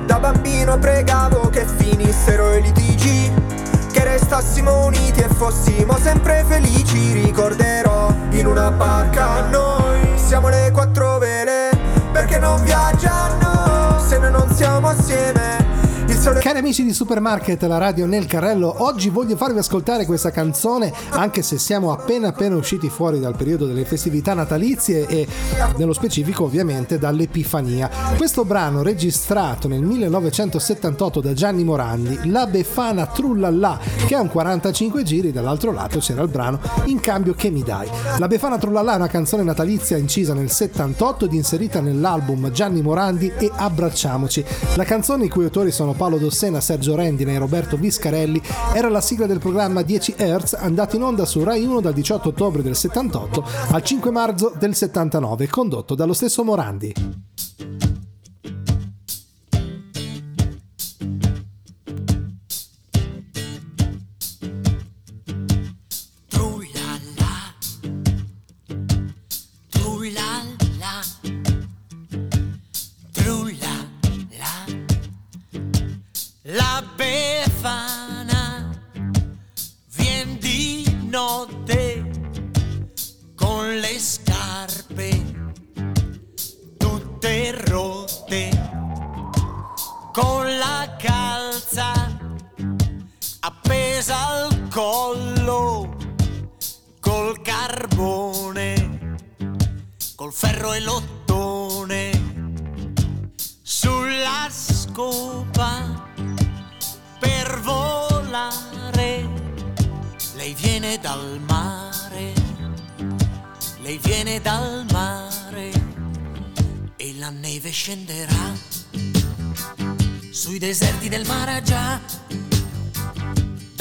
Da 0.06 0.18
bambino 0.18 0.78
pregavo 0.78 1.48
che 1.48 1.66
finissero 1.66 2.54
i 2.54 2.62
litigi 2.62 3.32
restassimo 4.16 4.86
uniti 4.86 5.20
e 5.20 5.28
fossimo 5.28 5.98
sempre 5.98 6.42
felici 6.48 7.12
Ricorderò 7.12 8.10
in 8.30 8.46
una 8.46 8.70
barca 8.70 9.42
noi. 9.50 10.16
Siamo 10.16 10.48
le 10.48 10.70
quattro 10.72 11.18
vele 11.18 11.68
Perché 12.12 12.38
non 12.38 12.62
viaggiano? 12.62 14.00
Se 14.00 14.18
noi 14.18 14.30
non 14.30 14.50
siamo 14.54 14.88
assieme 14.88 15.65
Cari 16.26 16.58
amici 16.58 16.82
di 16.82 16.92
Supermarket, 16.92 17.62
la 17.62 17.78
radio 17.78 18.04
nel 18.04 18.26
carrello, 18.26 18.82
oggi 18.82 19.10
voglio 19.10 19.36
farvi 19.36 19.60
ascoltare 19.60 20.06
questa 20.06 20.32
canzone, 20.32 20.92
anche 21.10 21.40
se 21.40 21.56
siamo 21.56 21.92
appena 21.92 22.28
appena 22.28 22.56
usciti 22.56 22.88
fuori 22.88 23.20
dal 23.20 23.36
periodo 23.36 23.64
delle 23.64 23.84
festività 23.84 24.34
natalizie 24.34 25.06
e 25.06 25.24
nello 25.76 25.92
specifico 25.92 26.42
ovviamente 26.42 26.98
dall'Epifania. 26.98 27.88
Questo 28.16 28.44
brano 28.44 28.82
registrato 28.82 29.68
nel 29.68 29.82
1978 29.82 31.20
da 31.20 31.32
Gianni 31.32 31.62
Morandi, 31.62 32.18
La 32.24 32.48
Befana 32.48 33.06
Trullallà, 33.06 33.78
che 34.04 34.16
ha 34.16 34.20
un 34.20 34.28
45 34.28 35.04
giri, 35.04 35.30
dall'altro 35.30 35.70
lato 35.70 36.00
c'era 36.00 36.22
il 36.22 36.28
brano 36.28 36.58
In 36.86 36.98
cambio 36.98 37.34
che 37.34 37.50
mi 37.50 37.62
dai. 37.62 37.88
La 38.18 38.26
Befana 38.26 38.58
Trullallà 38.58 38.94
è 38.94 38.96
una 38.96 39.06
canzone 39.06 39.44
natalizia 39.44 39.96
incisa 39.96 40.34
nel 40.34 40.50
78 40.50 41.26
ed 41.26 41.34
inserita 41.34 41.80
nell'album 41.80 42.50
Gianni 42.50 42.82
Morandi 42.82 43.32
e 43.38 43.48
Abbracciamoci. 43.54 44.44
La 44.74 44.84
canzone 44.84 45.26
i 45.26 45.28
cui 45.28 45.44
autori 45.44 45.70
sono 45.70 45.92
Paolo 45.92 46.14
Dossena, 46.18 46.60
Sergio 46.60 46.94
Rendine 46.94 47.34
e 47.34 47.38
Roberto 47.38 47.76
Viscarelli 47.76 48.40
era 48.74 48.88
la 48.88 49.00
sigla 49.00 49.26
del 49.26 49.38
programma 49.38 49.82
10 49.82 50.14
Hz 50.16 50.54
andato 50.54 50.96
in 50.96 51.02
onda 51.02 51.24
su 51.24 51.42
Rai 51.42 51.64
1 51.64 51.80
dal 51.80 51.92
18 51.92 52.28
ottobre 52.28 52.62
del 52.62 52.76
78 52.76 53.44
al 53.70 53.82
5 53.82 54.10
marzo 54.10 54.52
del 54.58 54.74
79 54.74 55.48
condotto 55.48 55.94
dallo 55.94 56.12
stesso 56.12 56.44
Morandi. 56.44 56.94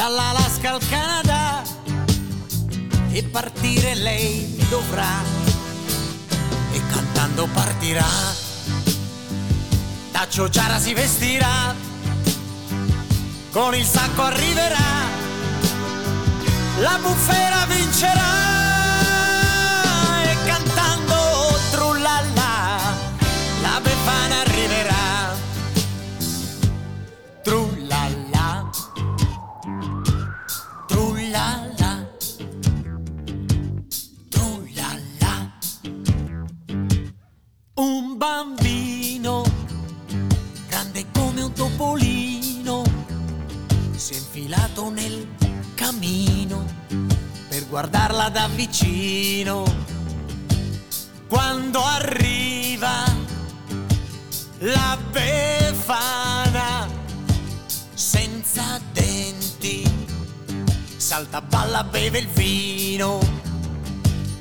dall'Alaska 0.08 0.74
al 0.74 0.88
Canada. 0.88 1.64
E 3.10 3.24
partire 3.24 3.96
lei 3.96 4.56
dovrà. 4.70 5.24
E 6.72 6.82
cantando 6.92 7.48
partirà. 7.52 8.06
Da 10.12 10.28
Ciociara 10.30 10.78
si 10.80 10.94
vestirà. 10.94 11.74
Con 13.52 13.74
il 13.74 13.86
sacco 13.86 14.22
arriverà. 14.22 14.94
La 16.82 17.00
bufera 17.02 17.66
vincerà 17.66 18.55
da 48.36 48.48
vicino 48.50 49.64
quando 51.30 51.82
arriva 51.82 53.06
la 54.60 54.98
befana 55.10 56.86
senza 57.94 58.78
denti 58.92 59.90
salta 60.98 61.40
balla 61.40 61.86
beve 61.86 62.20
il 62.20 62.28
vino 62.28 63.20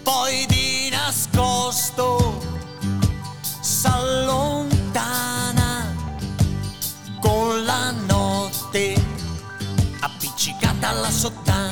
poi 0.03 0.45
di 0.47 0.89
nascosto 0.91 2.43
s'allontana 3.61 5.15
con 7.21 7.63
la 7.63 7.93
notte 7.93 9.01
appiccicata 10.01 10.89
alla 10.89 11.11
sottana 11.13 11.64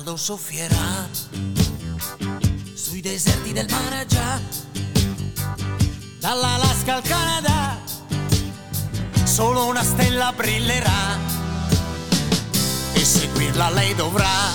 caldo 0.00 0.16
soffierà. 0.16 1.08
Sui 2.72 3.02
deserti 3.02 3.52
del 3.52 3.66
Maragia 3.68 4.40
dall'Alaska 6.18 6.94
al 6.94 7.02
Canada. 7.02 7.78
Solo 9.24 9.66
una 9.66 9.82
stella 9.82 10.32
brillerà. 10.32 11.18
E 12.94 13.04
seguirla 13.04 13.68
lei 13.70 13.94
dovrà. 13.94 14.48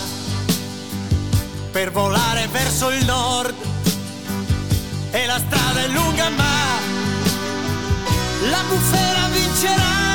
Per 1.72 1.92
volare 1.92 2.48
verso 2.48 2.90
il 2.90 3.06
nord. 3.06 3.54
E 5.12 5.26
la 5.28 5.38
strada 5.38 5.84
è 5.84 5.88
lunga 5.90 6.30
ma 6.30 6.54
la 8.50 8.64
bufera 8.68 9.28
vincerà 9.28 10.15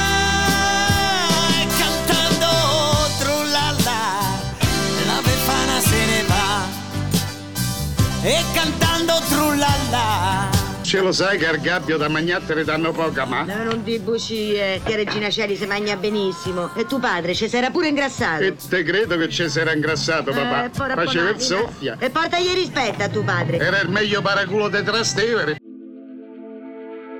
Ce 10.90 10.98
lo 10.98 11.12
sai 11.12 11.38
che 11.38 11.46
al 11.46 11.60
gabbio 11.60 11.96
da 11.96 12.08
magnattere 12.08 12.64
danno 12.64 12.90
poca 12.90 13.24
ma? 13.24 13.44
No, 13.44 13.62
non 13.62 13.84
di 13.84 14.00
bugie, 14.00 14.80
che 14.84 14.96
Regina 14.96 15.30
Celi 15.30 15.54
si 15.54 15.64
mangia 15.64 15.94
benissimo. 15.94 16.74
E 16.74 16.84
tuo 16.84 16.98
padre 16.98 17.32
ci 17.32 17.48
era 17.48 17.70
pure 17.70 17.86
ingrassato. 17.86 18.42
E 18.42 18.56
te 18.56 18.82
credo 18.82 19.16
che 19.16 19.28
ci 19.28 19.44
era 19.54 19.72
ingrassato, 19.72 20.32
papà. 20.32 20.64
Eh, 20.64 20.94
Faceva 20.96 21.28
il 21.30 21.40
soffia. 21.40 21.96
E 21.96 22.10
portagli 22.10 22.52
rispetto 22.54 23.04
a 23.04 23.08
tuo 23.08 23.22
padre. 23.22 23.58
Era 23.58 23.78
il 23.78 23.88
meglio 23.88 24.20
paraculo 24.20 24.68
di 24.68 24.82
Trastevere. 24.82 25.58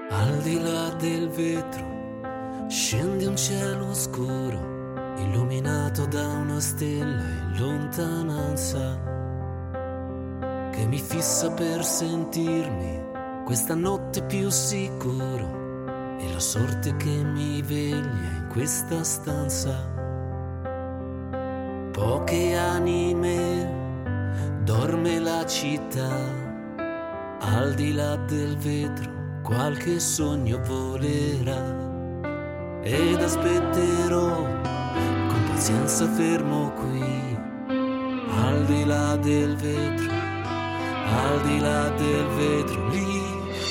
Al 0.09 0.40
di 0.42 0.61
là 0.61 0.88
del 0.98 1.28
vetro 1.28 2.66
scende 2.68 3.26
un 3.26 3.37
cielo 3.37 3.94
scuro, 3.94 5.14
illuminato 5.18 6.06
da 6.06 6.26
una 6.26 6.59
stella 6.59 7.22
in 7.22 7.54
lontananza, 7.56 9.00
che 10.72 10.87
mi 10.87 10.98
fissa 10.98 11.52
per 11.52 11.85
sentirmi 11.85 13.00
questa 13.51 13.75
notte 13.75 14.23
più 14.23 14.49
sicuro 14.49 16.19
e 16.21 16.33
la 16.33 16.39
sorte 16.39 16.95
che 16.99 17.11
mi 17.11 17.61
veglia 17.63 17.99
in 17.99 18.47
questa 18.49 19.03
stanza. 19.03 19.75
Poche 21.91 22.57
anime 22.57 23.69
dorme 24.63 25.19
la 25.19 25.45
città 25.47 26.09
Al 27.41 27.75
di 27.75 27.93
là 27.93 28.15
del 28.15 28.57
vetro 28.57 29.11
qualche 29.43 29.99
sogno 29.99 30.61
volerà 30.63 31.77
ed 32.83 33.21
aspetterò 33.21 34.37
con 34.37 35.45
pazienza 35.49 36.07
fermo 36.07 36.71
qui. 36.75 37.37
Al 37.67 38.65
di 38.67 38.85
là 38.85 39.17
del 39.17 39.57
vetro, 39.57 40.13
al 40.13 41.41
di 41.43 41.59
là 41.59 41.89
del 41.89 42.27
vetro 42.37 42.89
lì. 42.91 43.10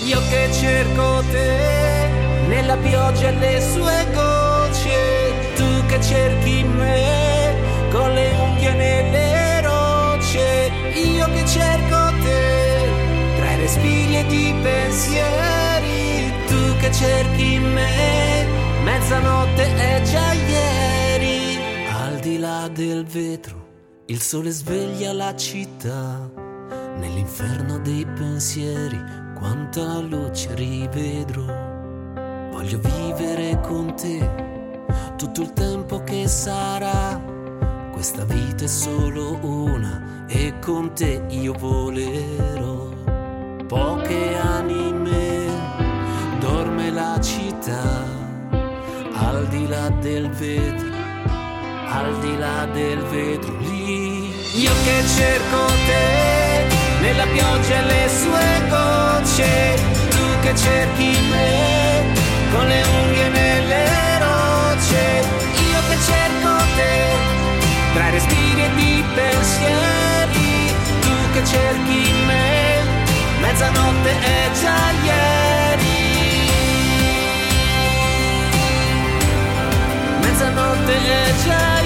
Io 0.05 0.19
che 0.29 0.49
cerco 0.53 1.23
te 1.31 2.09
nella 2.47 2.77
pioggia 2.77 3.27
e 3.27 3.33
le 3.33 3.61
sue 3.61 4.07
gocce, 4.13 5.33
tu 5.55 5.85
che 5.87 6.01
cerchi 6.01 6.63
me 6.63 7.55
con 7.91 8.13
le 8.13 8.31
unghie 8.31 8.73
nelle 8.73 9.61
rocce, 9.61 10.71
io 10.95 11.25
che 11.25 11.45
cerco 11.45 12.11
te 12.23 12.89
tra 13.37 13.51
i 13.51 13.59
respiri 13.59 14.15
ed 14.17 14.31
i 14.31 14.53
pensieri, 14.61 16.33
tu 16.47 16.77
che 16.79 16.91
cerchi 16.91 17.59
me, 17.59 18.45
mezzanotte 18.83 19.75
è 19.75 20.01
già 20.03 20.33
ieri. 20.33 21.57
Al 21.91 22.19
di 22.19 22.39
là 22.39 22.67
del 22.67 23.05
vetro, 23.05 23.67
il 24.07 24.21
sole 24.21 24.49
sveglia 24.49 25.13
la 25.13 25.35
città. 25.35 26.47
Nell'inferno 26.97 27.79
dei 27.79 28.05
pensieri, 28.05 28.99
quanta 29.39 29.99
luce 29.99 30.53
rivedrò. 30.53 31.45
Voglio 32.51 32.79
vivere 32.79 33.59
con 33.61 33.95
te 33.95 34.47
tutto 35.17 35.41
il 35.41 35.53
tempo 35.53 36.03
che 36.03 36.27
sarà. 36.27 37.19
Questa 37.91 38.25
vita 38.25 38.65
è 38.65 38.67
solo 38.67 39.37
una 39.41 40.25
e 40.27 40.53
con 40.59 40.93
te 40.93 41.23
io 41.29 41.53
volerò. 41.53 42.87
Poche 43.65 44.37
anime 44.37 45.47
dorme 46.39 46.91
la 46.91 47.19
città, 47.21 48.03
al 49.13 49.47
di 49.47 49.67
là 49.67 49.89
del 50.01 50.29
vetro, 50.29 50.89
al 51.87 52.19
di 52.19 52.37
là 52.37 52.65
del 52.65 52.99
vetro 53.03 53.57
lì. 53.59 54.29
Io 54.61 54.71
che 54.83 55.03
cerco 55.07 55.65
te 55.87 56.38
nella 57.01 57.25
pioggia 57.27 57.75
e 57.75 57.85
le 57.85 58.09
sue 58.09 58.67
gocce, 58.67 59.75
tu 60.09 60.25
che 60.41 60.55
cerchi 60.55 61.17
me 61.31 62.03
con 62.51 62.67
le 62.67 62.81
unghie 62.83 63.29
nelle 63.29 63.83
rocce, 64.19 65.23
io 65.71 65.79
che 65.89 65.97
cerco 66.09 66.55
te 66.75 67.37
tra 67.93 68.09
respiri 68.09 68.63
ed 68.63 68.77
i 68.77 69.03
pensieri, 69.15 70.73
tu 71.01 71.15
che 71.33 71.45
cerchi 71.45 72.11
me, 72.25 72.81
mezzanotte 73.41 74.09
è 74.09 74.51
già 74.61 74.91
ieri. 75.03 75.97
Mezzanotte 80.21 80.93
è 80.93 81.33
già 81.45 81.57
ieri. 81.57 81.78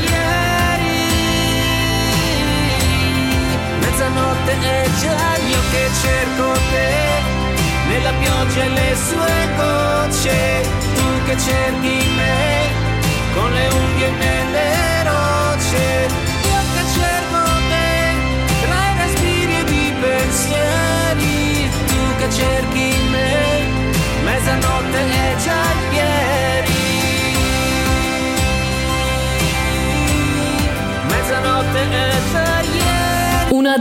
Mezzanotte 4.44 4.60
è 4.60 4.90
già 5.00 5.38
io 5.38 5.60
che 5.72 5.90
cerco 6.02 6.52
te 6.52 6.92
nella 7.88 8.12
pioggia 8.20 8.64
e 8.64 8.70
le 8.70 8.96
sue 8.96 9.50
gocce, 9.56 10.62
tu 10.96 11.24
che 11.26 11.38
cerchi 11.38 12.10
me 12.16 12.72
con 13.34 13.52
le 13.52 13.68
unghie 13.68 14.10
nelle 14.12 15.04
rocce, 15.04 16.08
io 16.44 16.62
che 16.74 16.84
cerco 16.94 17.44
te 17.70 17.88
tra 18.66 18.80
i 18.90 18.98
respiri 18.98 19.88
i 19.88 19.94
pensieri, 20.02 21.70
tu 21.88 22.16
che 22.18 22.30
cerchi 22.32 22.96
me, 23.12 23.73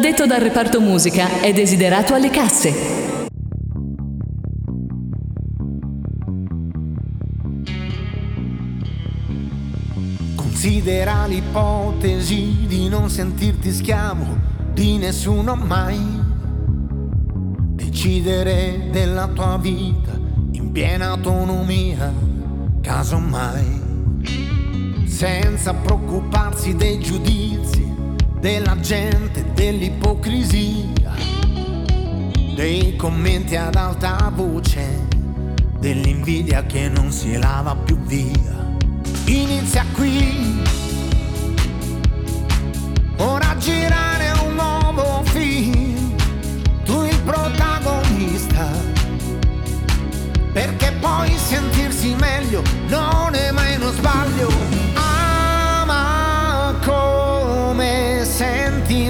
addetto 0.04 0.26
dal 0.26 0.40
reparto 0.40 0.80
musica 0.80 1.40
è 1.42 1.52
desiderato 1.52 2.12
alle 2.14 2.28
casse. 2.28 3.20
Considera 10.34 11.24
l'ipotesi 11.26 12.66
di 12.66 12.88
non 12.88 13.10
sentirti 13.10 13.70
schiavo 13.70 14.26
di 14.72 14.98
nessuno 14.98 15.54
mai. 15.54 16.00
Decidere 17.74 18.88
della 18.90 19.28
tua 19.28 19.56
vita 19.56 20.18
in 20.50 20.72
piena 20.72 21.10
autonomia, 21.10 22.12
casomai. 22.80 23.80
Senza 25.04 25.72
preoccuparsi 25.74 26.74
dei 26.74 26.98
giudizi 26.98 27.91
della 28.42 28.76
gente, 28.80 29.44
dell'ipocrisia, 29.54 31.14
dei 32.56 32.96
commenti 32.96 33.54
ad 33.54 33.76
alta 33.76 34.32
voce, 34.34 35.06
dell'invidia 35.78 36.66
che 36.66 36.88
non 36.88 37.12
si 37.12 37.38
lava 37.38 37.76
più 37.76 37.96
via. 37.98 38.74
Inizia 39.26 39.84
qui, 39.92 40.60
ora 43.18 43.56
girare 43.58 44.32
un 44.44 44.54
nuovo 44.54 45.22
film, 45.26 46.12
tu 46.84 47.04
il 47.04 47.20
protagonista, 47.24 48.66
perché 50.52 50.90
poi 50.98 51.32
sentirsi 51.36 52.12
meglio 52.18 52.64
non 52.88 53.36
è 53.36 53.52
mai 53.52 53.76
uno 53.76 53.92
sbaglio. 53.92 54.61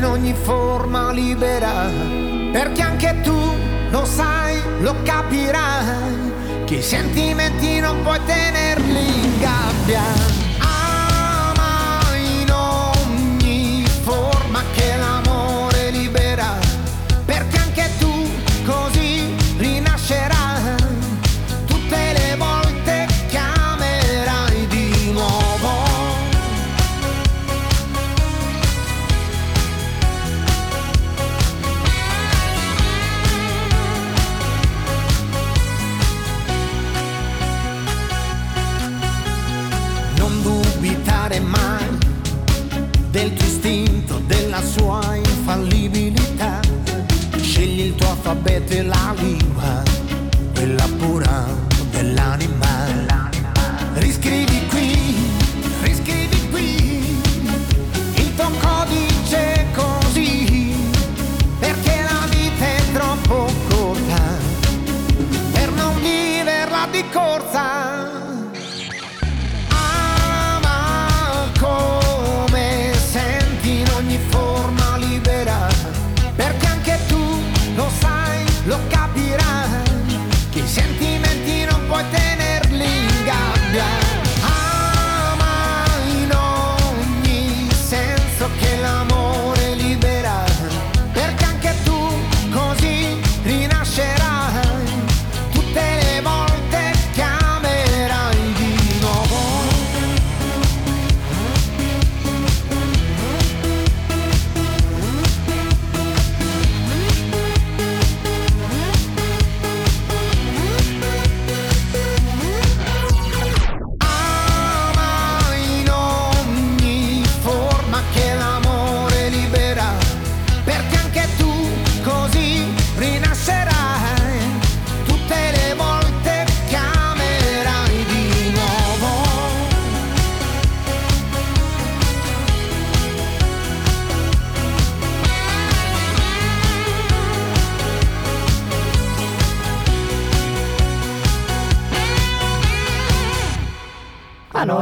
In 0.03 0.09
ogni 0.09 0.35
forma 0.35 1.13
libera, 1.13 1.89
perché 2.51 2.83
anche 2.83 3.21
tu 3.23 3.39
lo 3.91 4.05
sai, 4.05 4.61
lo 4.81 4.97
capirai, 5.05 6.65
che 6.65 6.75
i 6.75 6.83
sentimenti 6.83 7.79
non 7.79 8.03
puoi 8.03 8.19
tenerli 8.25 9.23
in 9.23 9.39
gabbia. 9.39 10.32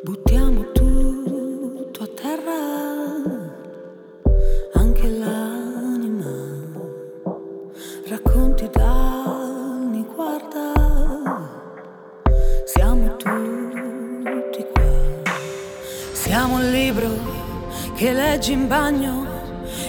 Buttiamo 0.00 0.70
tutto 0.70 2.04
a 2.04 2.08
terra, 2.14 2.52
anche 4.74 5.08
l'anima. 5.08 6.30
Racconti 8.06 8.70
d'anni, 8.70 10.06
guarda, 10.14 10.72
siamo 12.64 13.16
tutti 13.16 14.66
qua. 14.72 15.32
Siamo 16.12 16.54
un 16.54 16.70
libro 16.70 17.08
che 17.96 18.12
leggi 18.12 18.52
in 18.52 18.68
bagno, 18.68 19.26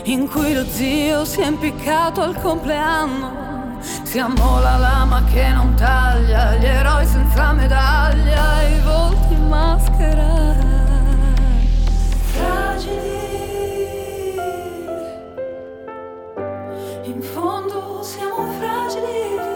in 0.05 0.27
cui 0.27 0.55
lo 0.55 0.65
zio 0.65 1.23
si 1.23 1.41
è 1.41 1.45
impiccato 1.45 2.21
al 2.21 2.35
compleanno. 2.41 3.77
Siamo 4.01 4.59
la 4.59 4.77
lama 4.77 5.23
che 5.25 5.49
non 5.49 5.75
taglia, 5.75 6.55
gli 6.55 6.65
eroi 6.65 7.05
senza 7.05 7.53
medaglia, 7.53 8.63
i 8.63 8.79
volti 8.81 9.28
maschera. 9.49 10.55
Fragili, 12.33 13.17
in 17.03 17.21
fondo 17.21 18.01
siamo 18.03 18.51
fragili, 18.59 19.48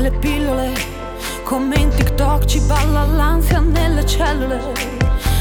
le 0.00 0.10
pillole. 0.10 0.72
Come 1.44 1.76
in 1.76 1.88
TikTok 1.90 2.44
ci 2.44 2.60
balla 2.60 3.04
l'ansia 3.04 3.60
nelle 3.60 4.04
cellule. 4.06 4.60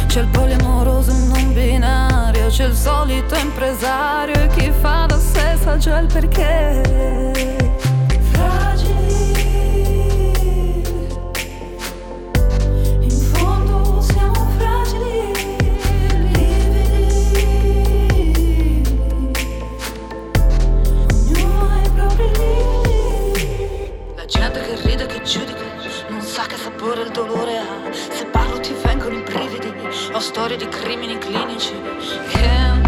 C'è 0.07 0.21
il 0.21 0.27
poliamoroso 0.27 1.11
non 1.11 1.53
binario, 1.53 2.47
c'è 2.47 2.65
il 2.65 2.75
solito 2.75 3.35
impresario 3.35 4.35
e 4.35 4.47
chi 4.47 4.71
fa 4.71 5.05
da 5.07 5.19
sé 5.19 5.57
sa 5.61 5.77
già 5.77 5.99
il 5.99 6.07
perché. 6.07 7.66
Che 26.47 26.55
sapore 26.55 27.01
il 27.01 27.11
dolore 27.11 27.57
ha. 27.57 27.91
Se 27.91 28.25
parlo 28.25 28.59
ti 28.59 28.73
vengono 28.83 29.15
i 29.15 29.21
brividi, 29.21 29.73
ho 30.13 30.19
storie 30.19 30.57
di 30.57 30.67
crimini 30.67 31.17
clinici. 31.17 31.73
Che 32.29 32.86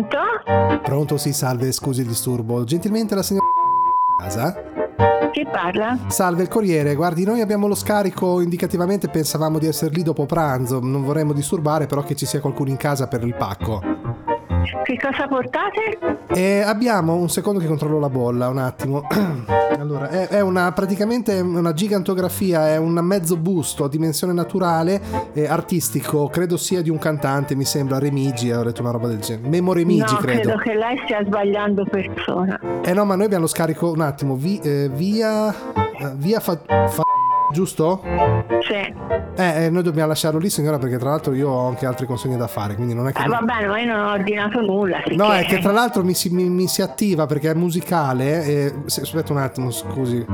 Pronto? 0.00 0.80
Pronto, 0.82 1.16
sì, 1.16 1.32
salve, 1.32 1.72
scusi 1.72 2.00
il 2.00 2.06
disturbo. 2.06 2.64
Gentilmente 2.64 3.14
la 3.14 3.22
signora 3.22 3.46
casa? 4.18 4.54
Chi 5.32 5.44
parla? 5.44 5.98
Salve, 6.08 6.42
il 6.42 6.48
Corriere. 6.48 6.94
Guardi, 6.94 7.24
noi 7.24 7.40
abbiamo 7.40 7.66
lo 7.66 7.74
scarico 7.74 8.40
indicativamente, 8.40 9.08
pensavamo 9.08 9.58
di 9.58 9.66
essere 9.66 9.94
lì 9.94 10.02
dopo 10.02 10.26
pranzo. 10.26 10.80
Non 10.80 11.04
vorremmo 11.04 11.32
disturbare, 11.32 11.86
però 11.86 12.02
che 12.02 12.16
ci 12.16 12.26
sia 12.26 12.40
qualcuno 12.40 12.70
in 12.70 12.76
casa 12.76 13.08
per 13.08 13.22
il 13.24 13.34
pacco. 13.36 14.09
Che 14.84 14.98
cosa 15.00 15.26
portate? 15.26 15.98
E 16.28 16.60
abbiamo 16.60 17.14
un 17.14 17.28
secondo 17.28 17.58
che 17.60 17.66
controllo 17.66 17.98
la 17.98 18.08
bolla, 18.10 18.48
un 18.48 18.58
attimo. 18.58 19.06
Allora, 19.80 20.10
è, 20.10 20.28
è 20.28 20.40
una 20.40 20.70
praticamente 20.72 21.40
una 21.40 21.72
gigantografia, 21.72 22.68
è 22.68 22.76
un 22.76 22.92
mezzo 23.02 23.36
busto 23.38 23.84
a 23.84 23.88
dimensione 23.88 24.32
naturale, 24.34 25.00
eh, 25.32 25.46
artistico, 25.46 26.28
credo 26.28 26.58
sia 26.58 26.82
di 26.82 26.90
un 26.90 26.98
cantante, 26.98 27.54
mi 27.54 27.64
sembra 27.64 27.98
Remigi, 27.98 28.50
ho 28.52 28.62
detto 28.62 28.82
una 28.82 28.90
roba 28.90 29.06
del 29.08 29.20
genere. 29.20 29.48
Memo 29.48 29.72
Remigi, 29.72 30.12
no, 30.12 30.18
credo. 30.18 30.40
credo 30.40 30.56
che 30.58 30.74
lei 30.74 31.00
stia 31.04 31.24
sbagliando 31.24 31.84
persona. 31.84 32.60
Eh 32.82 32.92
no, 32.92 33.04
ma 33.06 33.14
noi 33.14 33.24
abbiamo 33.24 33.44
lo 33.44 33.48
scarico 33.48 33.90
un 33.90 34.02
attimo, 34.02 34.34
vi- 34.34 34.60
eh, 34.62 34.90
via 34.92 35.48
eh, 36.00 36.12
via 36.16 36.40
fa, 36.40 36.58
fa- 36.88 37.02
giusto? 37.52 38.02
Sì. 38.66 38.94
Eh, 39.36 39.64
eh, 39.64 39.70
noi 39.70 39.82
dobbiamo 39.82 40.08
lasciarlo 40.08 40.38
lì, 40.38 40.50
signora, 40.50 40.78
perché 40.78 40.98
tra 40.98 41.10
l'altro 41.10 41.32
io 41.32 41.48
ho 41.48 41.68
anche 41.68 41.86
altre 41.86 42.06
consegne 42.06 42.36
da 42.36 42.46
fare, 42.46 42.74
quindi 42.74 42.94
non 42.94 43.08
è 43.08 43.12
che 43.12 43.22
Eh, 43.22 43.28
va 43.28 43.40
bene, 43.40 43.66
ma 43.66 43.78
io 43.80 43.92
non 43.94 44.06
ho 44.06 44.10
ordinato 44.12 44.60
nulla. 44.60 44.98
No, 45.12 45.30
sicché- 45.30 45.38
è 45.38 45.44
che 45.46 45.58
tra 45.60 45.72
l'altro 45.72 46.04
mi 46.04 46.14
si, 46.14 46.28
mi- 46.30 46.48
mi 46.48 46.66
si 46.68 46.82
attiva 46.82 47.26
perché 47.26 47.50
è 47.50 47.54
musicale. 47.54 48.44
E... 48.44 48.74
se- 48.86 49.00
Aspetta 49.02 49.32
un 49.32 49.38
attimo, 49.38 49.70
scusi. 49.70 50.24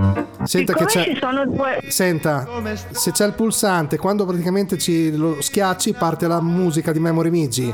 Senta 0.42 0.72
che 0.74 0.84
Siccome 0.88 1.06
c'è. 1.06 1.12
ci 1.12 1.18
sono 1.20 1.44
due... 1.46 1.78
Senta, 1.88 2.46
se 2.90 3.12
c'è 3.12 3.26
il 3.26 3.32
pulsante, 3.34 3.96
quando 3.98 4.24
praticamente 4.26 4.76
ci 4.78 5.14
lo 5.16 5.40
schiacci, 5.40 5.92
parte 5.94 6.26
la 6.26 6.40
musica 6.40 6.92
di 6.92 6.98
Memory 6.98 7.30
Migi. 7.30 7.72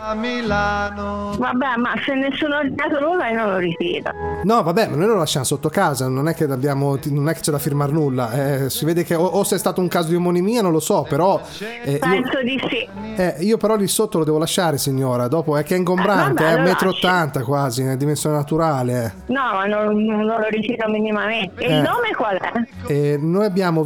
Vabbè, 1.38 1.76
ma 1.78 1.92
se 2.04 2.14
nessuno 2.14 2.54
ha 2.56 2.58
ordinato 2.58 3.00
nulla 3.00 3.28
io 3.30 3.36
non 3.38 3.50
lo 3.52 3.56
ripido. 3.58 4.10
No, 4.44 4.62
vabbè, 4.62 4.88
ma 4.88 4.96
noi 4.96 5.06
lo 5.06 5.16
lasciamo 5.16 5.44
sotto 5.44 5.68
casa, 5.68 6.08
non 6.08 6.28
è 6.28 6.34
che, 6.34 6.44
abbiamo, 6.44 6.98
non 7.06 7.28
è 7.28 7.34
che 7.34 7.40
c'è 7.40 7.50
da 7.50 7.58
firmare 7.58 7.92
nulla. 7.92 8.30
eh, 8.64 8.70
si 8.70 8.84
vede 8.84 9.02
che 9.04 9.14
o, 9.14 9.24
o 9.32 9.44
se 9.44 9.56
è 9.56 9.58
stato 9.58 9.80
un 9.80 9.88
caso 9.88 10.08
di 10.08 10.14
omonimia, 10.16 10.62
non 10.62 10.72
lo 10.72 10.80
so, 10.80 11.04
però. 11.08 11.40
eh, 11.58 11.92
io, 11.92 11.98
Penso 11.98 12.42
di 12.42 12.60
sì. 12.68 12.88
eh, 13.16 13.36
io 13.40 13.56
però 13.56 13.76
lì 13.76 13.86
sotto 13.88 14.18
lo 14.18 14.24
devo 14.24 14.38
lasciare, 14.38 14.78
signora. 14.78 15.28
Dopo 15.28 15.56
è 15.56 15.62
che 15.64 15.74
è 15.74 15.78
ingombrante, 15.78 16.44
Eh, 16.44 16.48
è 16.54 16.56
lo 16.56 16.62
lasci. 16.64 16.86
ottanta 16.86 17.42
quasi, 17.42 17.82
è 17.82 17.96
dimensione 17.96 18.36
naturale. 18.36 19.24
No, 19.26 19.40
ma 19.54 19.64
non, 19.66 20.02
non 20.04 20.24
lo 20.26 20.48
ritiro 20.48 20.88
minimamente. 20.90 21.62
E 21.62 21.66
Eh. 21.66 21.76
il 21.76 21.82
nome 21.82 22.10
qual 22.16 22.36
è? 22.38 22.52
E 22.86 23.16
noi 23.20 23.44
abbiamo 23.44 23.84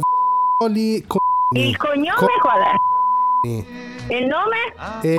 Violi 0.59 1.03
con. 1.07 1.17
Il 1.55 1.77
cognome 1.77 2.33
qual 2.41 2.61
è? 2.61 4.13
Il 4.13 4.25
nome? 4.27 5.01
E. 5.01 5.17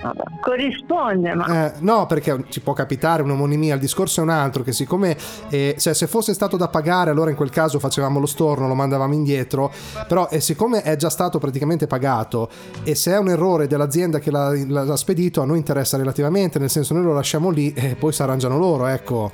Vabbè, 0.00 0.22
corrisponde, 0.40 1.34
ma... 1.34 1.66
Eh, 1.66 1.72
no, 1.80 2.06
perché 2.06 2.44
ci 2.50 2.60
può 2.60 2.72
capitare 2.72 3.22
un'omonimia. 3.22 3.74
Il 3.74 3.80
discorso 3.80 4.20
è 4.20 4.22
un 4.22 4.30
altro: 4.30 4.62
che 4.62 4.72
siccome 4.72 5.16
eh, 5.48 5.74
cioè, 5.76 5.92
se 5.92 6.06
fosse 6.06 6.34
stato 6.34 6.56
da 6.56 6.68
pagare, 6.68 7.10
allora 7.10 7.30
in 7.30 7.36
quel 7.36 7.50
caso 7.50 7.80
facevamo 7.80 8.20
lo 8.20 8.26
storno, 8.26 8.68
lo 8.68 8.74
mandavamo 8.74 9.12
indietro. 9.12 9.72
Però, 10.06 10.28
eh, 10.30 10.40
siccome 10.40 10.82
è 10.82 10.94
già 10.96 11.10
stato 11.10 11.38
praticamente 11.38 11.88
pagato, 11.88 12.48
e 12.84 12.94
se 12.94 13.12
è 13.12 13.18
un 13.18 13.28
errore 13.28 13.66
dell'azienda 13.66 14.20
che 14.20 14.30
l'ha, 14.30 14.52
l'ha- 14.66 14.96
spedito, 14.96 15.42
a 15.42 15.44
noi 15.44 15.58
interessa 15.58 15.96
relativamente, 15.96 16.58
nel 16.58 16.70
senso, 16.70 16.94
noi 16.94 17.02
lo 17.02 17.12
lasciamo 17.12 17.50
lì 17.50 17.72
e 17.72 17.96
poi 17.96 18.12
si 18.12 18.22
arrangiano 18.22 18.56
loro, 18.56 18.86
ecco. 18.86 19.32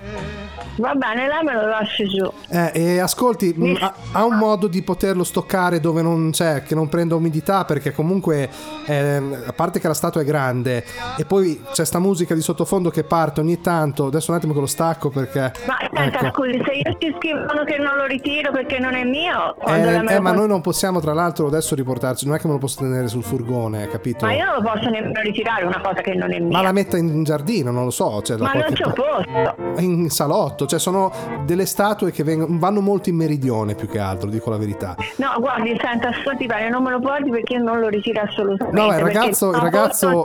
Va 0.76 0.94
bene, 0.94 1.28
lei 1.28 1.42
me 1.44 1.54
lo 1.54 1.68
lasci 1.68 2.08
giù. 2.08 2.30
Eh, 2.48 2.70
e 2.74 2.98
ascolti, 2.98 3.54
mh, 3.56 3.76
ha, 3.80 3.94
ha 4.12 4.24
un 4.24 4.36
modo 4.36 4.66
di 4.66 4.82
poterlo 4.82 5.22
stoccare 5.22 5.78
dove 5.80 6.02
non 6.02 6.30
c'è, 6.32 6.62
che 6.62 6.74
non 6.74 6.88
prenda 6.88 7.14
umidità, 7.14 7.64
perché 7.64 7.92
comunque, 7.92 8.48
ehm, 8.86 9.44
a 9.46 9.52
parte 9.52 9.78
che 9.78 9.86
la 9.86 9.94
statua 9.94 10.22
è 10.22 10.24
grande, 10.24 10.84
e 11.16 11.24
poi 11.24 11.62
c'è 11.72 11.84
sta 11.84 11.98
musica 11.98 12.34
di 12.34 12.40
sottofondo 12.40 12.90
che 12.90 13.04
parte 13.04 13.40
ogni 13.40 13.60
tanto. 13.60 14.06
Adesso 14.06 14.30
un 14.32 14.36
attimo 14.36 14.52
che 14.52 14.60
lo 14.60 14.66
stacco 14.66 15.10
perché. 15.10 15.52
Ma 15.66 15.76
senta, 15.92 16.18
ecco. 16.26 16.42
scusi, 16.42 16.60
se 16.64 16.72
io 16.72 16.96
ci 16.98 17.14
scrivono 17.18 17.64
che 17.64 17.78
non 17.78 17.96
lo 17.96 18.06
ritiro 18.06 18.50
perché 18.50 18.78
non 18.78 18.94
è 18.94 19.04
mio, 19.04 19.56
Eh, 19.66 20.14
eh, 20.14 20.20
ma 20.20 20.32
noi 20.32 20.48
non 20.48 20.60
possiamo, 20.60 21.00
tra 21.00 21.12
l'altro, 21.12 21.46
adesso 21.46 21.74
riportarci. 21.74 22.26
Non 22.26 22.34
è 22.34 22.38
che 22.38 22.46
me 22.46 22.54
lo 22.54 22.58
posso 22.58 22.80
tenere 22.80 23.08
sul 23.08 23.22
furgone, 23.22 23.88
capito? 23.88 24.26
Ma 24.26 24.32
io 24.32 24.44
non 24.44 24.54
lo 24.56 24.62
posso 24.62 24.88
nemmeno 24.90 25.20
ritirare 25.20 25.64
una 25.64 25.80
cosa 25.80 26.00
che 26.00 26.14
non 26.14 26.32
è 26.32 26.38
mia. 26.40 26.56
Ma 26.56 26.62
la 26.62 26.72
metta 26.72 26.96
in 26.96 27.22
giardino, 27.22 27.70
non 27.70 27.84
lo 27.84 27.90
so. 27.90 28.20
Cioè, 28.22 28.36
Ma 28.38 28.52
non 28.52 28.72
c'ho 28.72 28.92
pa- 28.92 29.02
posto. 29.02 29.80
In 29.80 30.10
salotto, 30.10 30.63
cioè 30.66 30.78
sono 30.78 31.12
delle 31.44 31.66
statue 31.66 32.10
che 32.10 32.22
vengono, 32.24 32.56
vanno 32.58 32.80
molto 32.80 33.08
in 33.08 33.16
meridione 33.16 33.74
più 33.74 33.88
che 33.88 33.98
altro, 33.98 34.28
dico 34.28 34.50
la 34.50 34.56
verità. 34.56 34.94
No, 35.16 35.34
guardi, 35.38 35.76
senta, 35.80 36.08
ascolti 36.08 36.46
bene, 36.46 36.68
non 36.70 36.82
me 36.82 36.90
lo 36.90 37.00
porti 37.00 37.30
perché 37.30 37.58
non 37.58 37.80
lo 37.80 37.88
ritiro 37.88 38.20
assolutamente. 38.20 38.80
No, 38.80 38.92
il 38.92 38.98
ragazzo- 38.98 39.50
il 39.50 39.56
ragazzo- 39.56 40.24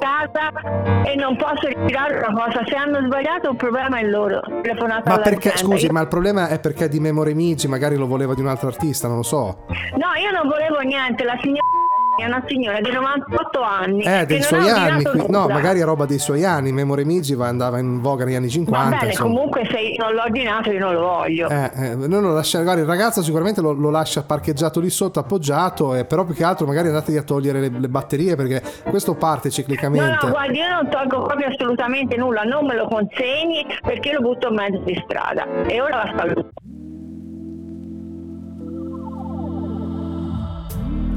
e 1.06 1.16
non 1.16 1.36
posso 1.38 1.68
ritirare 1.68 2.18
una 2.18 2.34
cosa. 2.34 2.64
Se 2.68 2.76
hanno 2.76 3.00
sbagliato, 3.06 3.50
il 3.52 3.56
problema 3.56 3.98
è 4.00 4.04
loro. 4.04 4.42
Telefonata 4.62 5.10
Ma 5.10 5.18
perché, 5.20 5.50
all'azienda. 5.50 5.76
scusi, 5.76 5.88
ma 5.92 6.02
il 6.02 6.08
problema 6.08 6.48
è 6.50 6.60
perché 6.60 6.88
di 6.90 7.00
Memory 7.00 7.34
Migi 7.34 7.68
magari 7.68 7.96
lo 7.96 8.08
voleva 8.08 8.34
di 8.34 8.42
un 8.42 8.48
altro 8.48 8.68
artista, 8.68 9.08
non 9.08 9.18
lo 9.18 9.24
so. 9.24 9.66
No, 9.68 10.14
io 10.22 10.32
non 10.32 10.48
volevo 10.48 10.80
niente, 10.82 11.24
la 11.24 11.38
signora 11.42 11.60
è 12.22 12.26
una 12.26 12.44
signora 12.48 12.80
di 12.80 12.92
98 12.92 13.62
anni. 13.62 14.04
Eh, 14.04 14.26
dei 14.26 14.40
non 14.40 14.48
suoi 14.48 14.70
anni, 14.70 15.04
no, 15.28 15.48
magari 15.48 15.80
è 15.80 15.84
roba 15.84 16.06
dei 16.06 16.20
suoi 16.20 16.44
anni. 16.46 16.72
Memory 16.72 17.04
Migi 17.04 17.36
va- 17.36 17.48
andava 17.48 17.80
in 17.80 18.02
voga 18.02 18.26
negli 18.26 18.36
anni 18.36 18.48
Va 18.48 18.52
50. 18.54 18.90
bene, 18.98 19.12
insomma. 19.12 19.30
comunque 19.34 19.68
se 19.72 19.96
non 19.98 20.14
l'ho 20.14 20.22
ordinato 20.24 20.72
io 20.72 20.80
non 20.80 20.94
lo 20.94 21.02
voglio. 21.02 21.50
Eh, 21.50 21.72
eh, 21.76 21.96
noi 21.96 22.22
lo 22.22 22.34
lascia- 22.34 22.62
guarda, 22.62 22.82
il 22.82 22.88
ragazzo 22.88 23.22
sicuramente 23.24 23.62
lo, 23.62 23.72
lo 23.74 23.90
lascia 23.90 24.24
parcheggiato 24.24 24.80
lì 24.80 24.90
sotto, 24.90 25.20
appoggiato, 25.20 25.96
eh, 25.96 26.06
però 26.06 26.24
più 26.26 26.34
che 26.34 26.44
altro 26.44 26.66
magari 26.66 26.88
andategli 26.88 27.18
a 27.18 27.24
togliere 27.24 27.60
le, 27.60 27.70
le 27.80 27.88
batterie 27.90 28.36
perché 28.36 28.62
questo 28.90 29.16
parte 29.16 29.48
No, 29.50 29.54
ciclicamente. 29.54 30.26
no, 30.26 30.32
guardi, 30.32 30.58
io 30.58 30.70
non 30.70 30.90
tolgo 30.90 31.24
proprio 31.24 31.48
assolutamente 31.48 32.16
nulla, 32.18 32.44
non 32.44 32.66
me 32.66 32.76
lo 32.76 32.88
consegni 32.88 33.66
perché 33.82 34.12
lo 34.14 34.22
butto 34.22 34.48
in 34.50 34.56
mezzo 34.56 34.80
di 34.80 35.02
strada. 35.06 35.46
E 35.66 35.82
ora 35.82 36.04
la 36.04 36.14
saluto. 36.18 36.50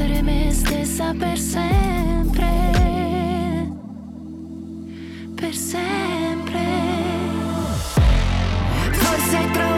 essere 0.00 0.22
me 0.22 0.50
stessa 0.50 1.12
per 1.12 1.38
sempre. 1.38 2.48
Per 5.34 5.54
sempre. 5.54 6.58
Forse 8.92 9.50
troverò 9.52 9.69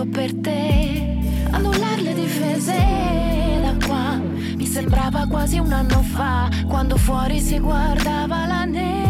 sbagliato 0.00 0.06
per 0.06 0.34
te 0.34 1.18
annullare 1.50 2.02
le 2.02 2.14
difese 2.14 2.76
da 3.62 3.86
qua. 3.86 4.16
Mi 4.56 4.66
sembrava 4.66 5.26
quasi 5.26 5.58
un 5.58 5.72
anno 5.72 6.02
fa, 6.02 6.48
quando 6.66 6.96
fuori 6.96 7.40
si 7.40 7.58
guardava 7.58 8.46
la 8.46 8.64
neve. 8.64 9.09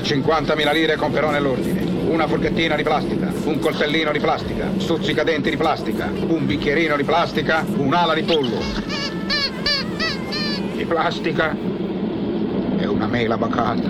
Per 0.00 0.08
50.000 0.08 0.72
lire 0.72 0.96
comperò 0.96 1.28
nell'ordine. 1.30 1.82
una 2.08 2.26
forchettina 2.26 2.74
di 2.74 2.82
plastica, 2.82 3.30
un 3.44 3.58
coltellino 3.58 4.10
di 4.12 4.18
plastica, 4.18 4.70
stuzzicadenti 4.78 5.50
di 5.50 5.58
plastica, 5.58 6.10
un 6.10 6.46
bicchierino 6.46 6.96
di 6.96 7.04
plastica, 7.04 7.64
un'ala 7.76 8.14
di 8.14 8.22
pollo. 8.22 8.58
Di 10.74 10.84
plastica 10.86 11.54
e 12.78 12.86
una 12.86 13.06
mela 13.08 13.36
bacata. 13.36 13.88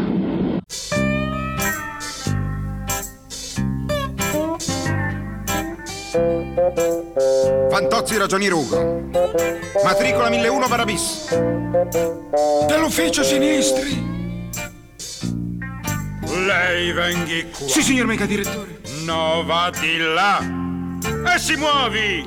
Fantozzi 7.70 8.18
Ragionier 8.18 8.52
Ugo. 8.52 9.08
Matricola 9.84 10.28
1001 10.28 10.66
Barabis. 10.66 11.38
Dell'ufficio 12.66 13.22
sinistri. 13.22 14.09
Lei 16.30 16.92
venghi 16.92 17.50
qua. 17.50 17.68
Sì, 17.68 17.82
signor 17.82 18.06
mega 18.06 18.26
direttore. 18.26 18.80
No, 19.04 19.42
va 19.44 19.70
di 19.78 19.98
là. 19.98 20.38
E 21.34 21.38
si 21.38 21.56
muovi! 21.56 22.26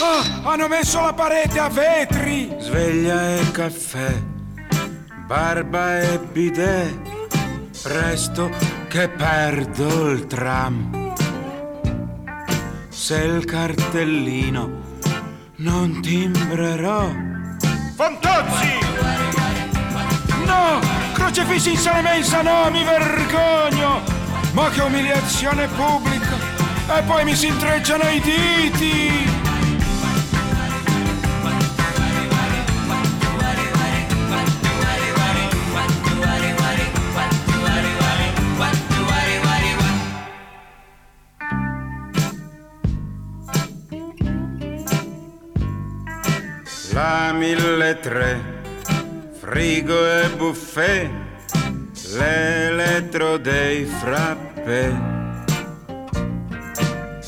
Ah, 0.00 0.50
hanno 0.50 0.68
messo 0.68 1.00
la 1.00 1.12
parete 1.12 1.58
a 1.58 1.68
vetri. 1.68 2.52
Sveglia 2.58 3.36
e 3.36 3.50
caffè, 3.52 4.20
barba 5.26 6.00
e 6.00 6.18
bidet, 6.18 6.98
presto 7.82 8.50
che 8.88 9.08
perdo 9.08 10.10
il 10.10 10.26
tram. 10.26 11.14
Se 12.88 13.16
il 13.16 13.44
cartellino 13.44 14.80
non 15.56 16.00
timbrerò. 16.02 17.10
Fantozzi! 17.94 18.78
No, 20.44 20.80
crocefissi 21.22 21.70
in 21.70 21.78
sala 21.78 22.00
mensa, 22.00 22.42
no, 22.42 22.68
mi 22.70 22.82
vergogno. 22.82 24.02
Ma 24.52 24.68
che 24.70 24.80
umiliazione 24.80 25.68
pubblica. 25.68 26.36
E 26.96 27.02
poi 27.02 27.24
mi 27.24 27.34
si 27.36 27.46
intrecciano 27.46 28.08
i 28.08 28.20
diti. 28.20 29.40
La 46.94 47.32
mille 47.32 47.98
tre, 48.00 48.51
frigo 49.52 50.06
e 50.06 50.30
buffet, 50.30 51.10
l'elettro 52.14 53.36
dei 53.36 53.84
frappè, 53.84 54.90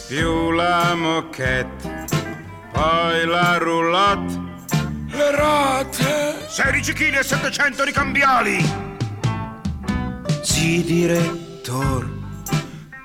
più 0.09 0.51
la 0.53 0.95
moquette, 0.95 2.07
poi 2.73 3.27
la 3.27 3.59
roulotte, 3.59 4.41
Le 5.09 5.37
rate. 5.37 6.47
16 6.49 6.93
kg 6.95 7.19
e 7.19 7.23
700 7.23 7.85
ricambiali! 7.85 8.57
sì 10.41 10.83
direttor, 10.83 12.09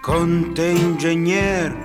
conte 0.01 0.63
ingegner, 0.63 1.75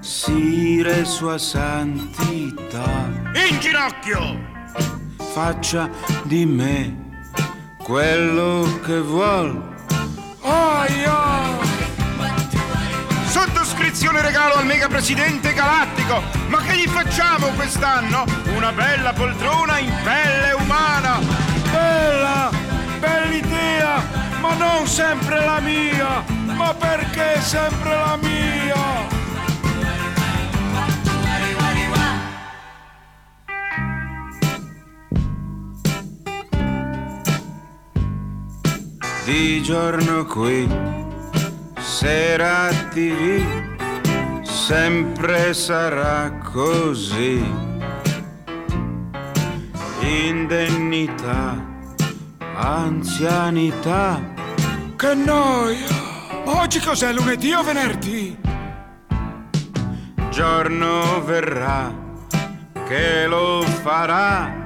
sire 0.00 1.06
sua 1.06 1.38
santità, 1.38 3.08
In 3.48 3.58
ginocchio! 3.60 4.55
Faccia 5.36 5.90
di 6.22 6.46
me 6.46 7.20
quello 7.76 8.80
che 8.82 8.98
vuol. 9.00 9.74
Aia. 10.40 11.58
Sottoscrizione 13.26 14.22
regalo 14.22 14.54
al 14.54 14.64
mega 14.64 14.88
presidente 14.88 15.52
galattico! 15.52 16.22
Ma 16.48 16.62
che 16.62 16.78
gli 16.78 16.88
facciamo 16.88 17.48
quest'anno? 17.48 18.24
Una 18.56 18.72
bella 18.72 19.12
poltrona 19.12 19.76
in 19.76 19.92
pelle 20.02 20.52
umana! 20.52 21.18
Bella, 21.70 22.50
bella 22.98 23.34
idea, 23.34 24.02
ma 24.40 24.54
non 24.54 24.86
sempre 24.86 25.44
la 25.44 25.60
mia. 25.60 26.24
Ma 26.54 26.72
perché 26.72 27.42
sempre 27.42 27.90
la 27.90 28.16
mia? 28.16 28.25
Di 39.56 39.62
giorno 39.62 40.26
qui, 40.26 40.68
sera 41.78 42.68
TV, 42.90 43.42
sempre 44.42 45.54
sarà 45.54 46.30
così. 46.52 47.42
Indennità, 50.00 51.56
anzianità, 52.54 54.20
Che 54.94 55.14
noia. 55.14 55.88
Oggi 56.44 56.78
cos'è, 56.78 57.14
lunedì 57.14 57.52
o 57.54 57.62
venerdì? 57.62 58.36
giorno 60.28 61.24
verrà 61.24 61.90
che 62.86 63.26
lo 63.26 63.62
farà. 63.62 64.65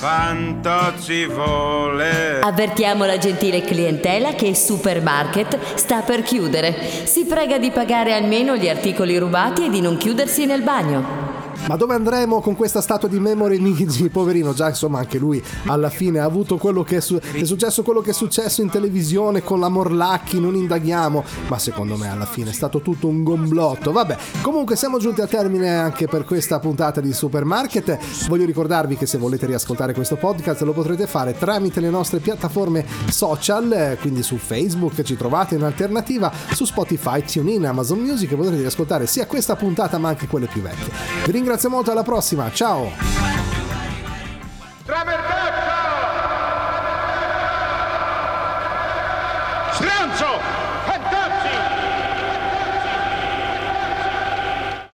Fantozzi 0.00 1.26
volerà. 1.26 2.40
Avvertiamo 2.46 3.04
la 3.04 3.18
gentile 3.18 3.60
clientela 3.60 4.32
che 4.32 4.54
Supermarket 4.54 5.74
sta 5.74 6.00
per 6.00 6.22
chiudere. 6.22 7.04
Si 7.04 7.26
prega 7.26 7.58
di 7.58 7.70
pagare 7.70 8.14
almeno 8.14 8.56
gli 8.56 8.70
articoli 8.70 9.18
rubati 9.18 9.66
e 9.66 9.68
di 9.68 9.82
non 9.82 9.98
chiudersi 9.98 10.46
nel 10.46 10.62
bagno. 10.62 11.29
Ma 11.66 11.76
dove 11.76 11.94
andremo 11.94 12.40
con 12.40 12.56
questa 12.56 12.80
statua 12.80 13.08
di 13.08 13.20
Memory 13.20 13.58
Nigi? 13.58 14.08
Poverino, 14.08 14.52
già 14.52 14.68
insomma 14.68 14.98
anche 14.98 15.18
lui 15.18 15.40
alla 15.66 15.88
fine 15.90 16.18
ha 16.18 16.24
avuto 16.24 16.56
quello 16.56 16.82
che 16.82 16.96
è, 16.96 17.00
su- 17.00 17.18
è 17.18 17.44
successo 17.44 17.82
quello 17.82 18.00
che 18.00 18.10
è 18.10 18.12
successo 18.12 18.60
in 18.60 18.70
televisione 18.70 19.42
con 19.42 19.60
la 19.60 19.68
Morlacchi, 19.68 20.40
non 20.40 20.56
indaghiamo, 20.56 21.22
ma 21.48 21.58
secondo 21.58 21.96
me 21.96 22.08
alla 22.08 22.24
fine 22.24 22.50
è 22.50 22.52
stato 22.52 22.80
tutto 22.80 23.06
un 23.06 23.22
gomblotto. 23.22 23.92
Vabbè, 23.92 24.16
comunque 24.42 24.74
siamo 24.74 24.98
giunti 24.98 25.20
al 25.20 25.28
termine 25.28 25.76
anche 25.76 26.08
per 26.08 26.24
questa 26.24 26.58
puntata 26.58 27.00
di 27.00 27.12
Supermarket. 27.12 27.98
Voglio 28.26 28.46
ricordarvi 28.46 28.96
che 28.96 29.06
se 29.06 29.18
volete 29.18 29.46
riascoltare 29.46 29.94
questo 29.94 30.16
podcast 30.16 30.62
lo 30.62 30.72
potrete 30.72 31.06
fare 31.06 31.36
tramite 31.38 31.78
le 31.80 31.90
nostre 31.90 32.18
piattaforme 32.18 32.84
social, 33.10 33.96
quindi 34.00 34.22
su 34.22 34.38
Facebook 34.38 35.00
ci 35.02 35.16
trovate 35.16 35.54
in 35.54 35.62
alternativa, 35.62 36.32
su 36.52 36.64
Spotify, 36.64 37.22
TuneIn, 37.22 37.64
Amazon 37.66 38.00
Music 38.00 38.34
potrete 38.34 38.62
riascoltare 38.62 39.06
sia 39.06 39.26
questa 39.26 39.54
puntata 39.54 39.98
ma 39.98 40.08
anche 40.08 40.26
quelle 40.26 40.46
più 40.46 40.62
vecchie. 40.62 40.92
Vi 41.24 41.30
ringrazio 41.30 41.49
ringrazio 41.50 41.68
molto, 41.68 41.90
alla 41.90 42.04
prossima, 42.04 42.52
ciao! 42.52 42.92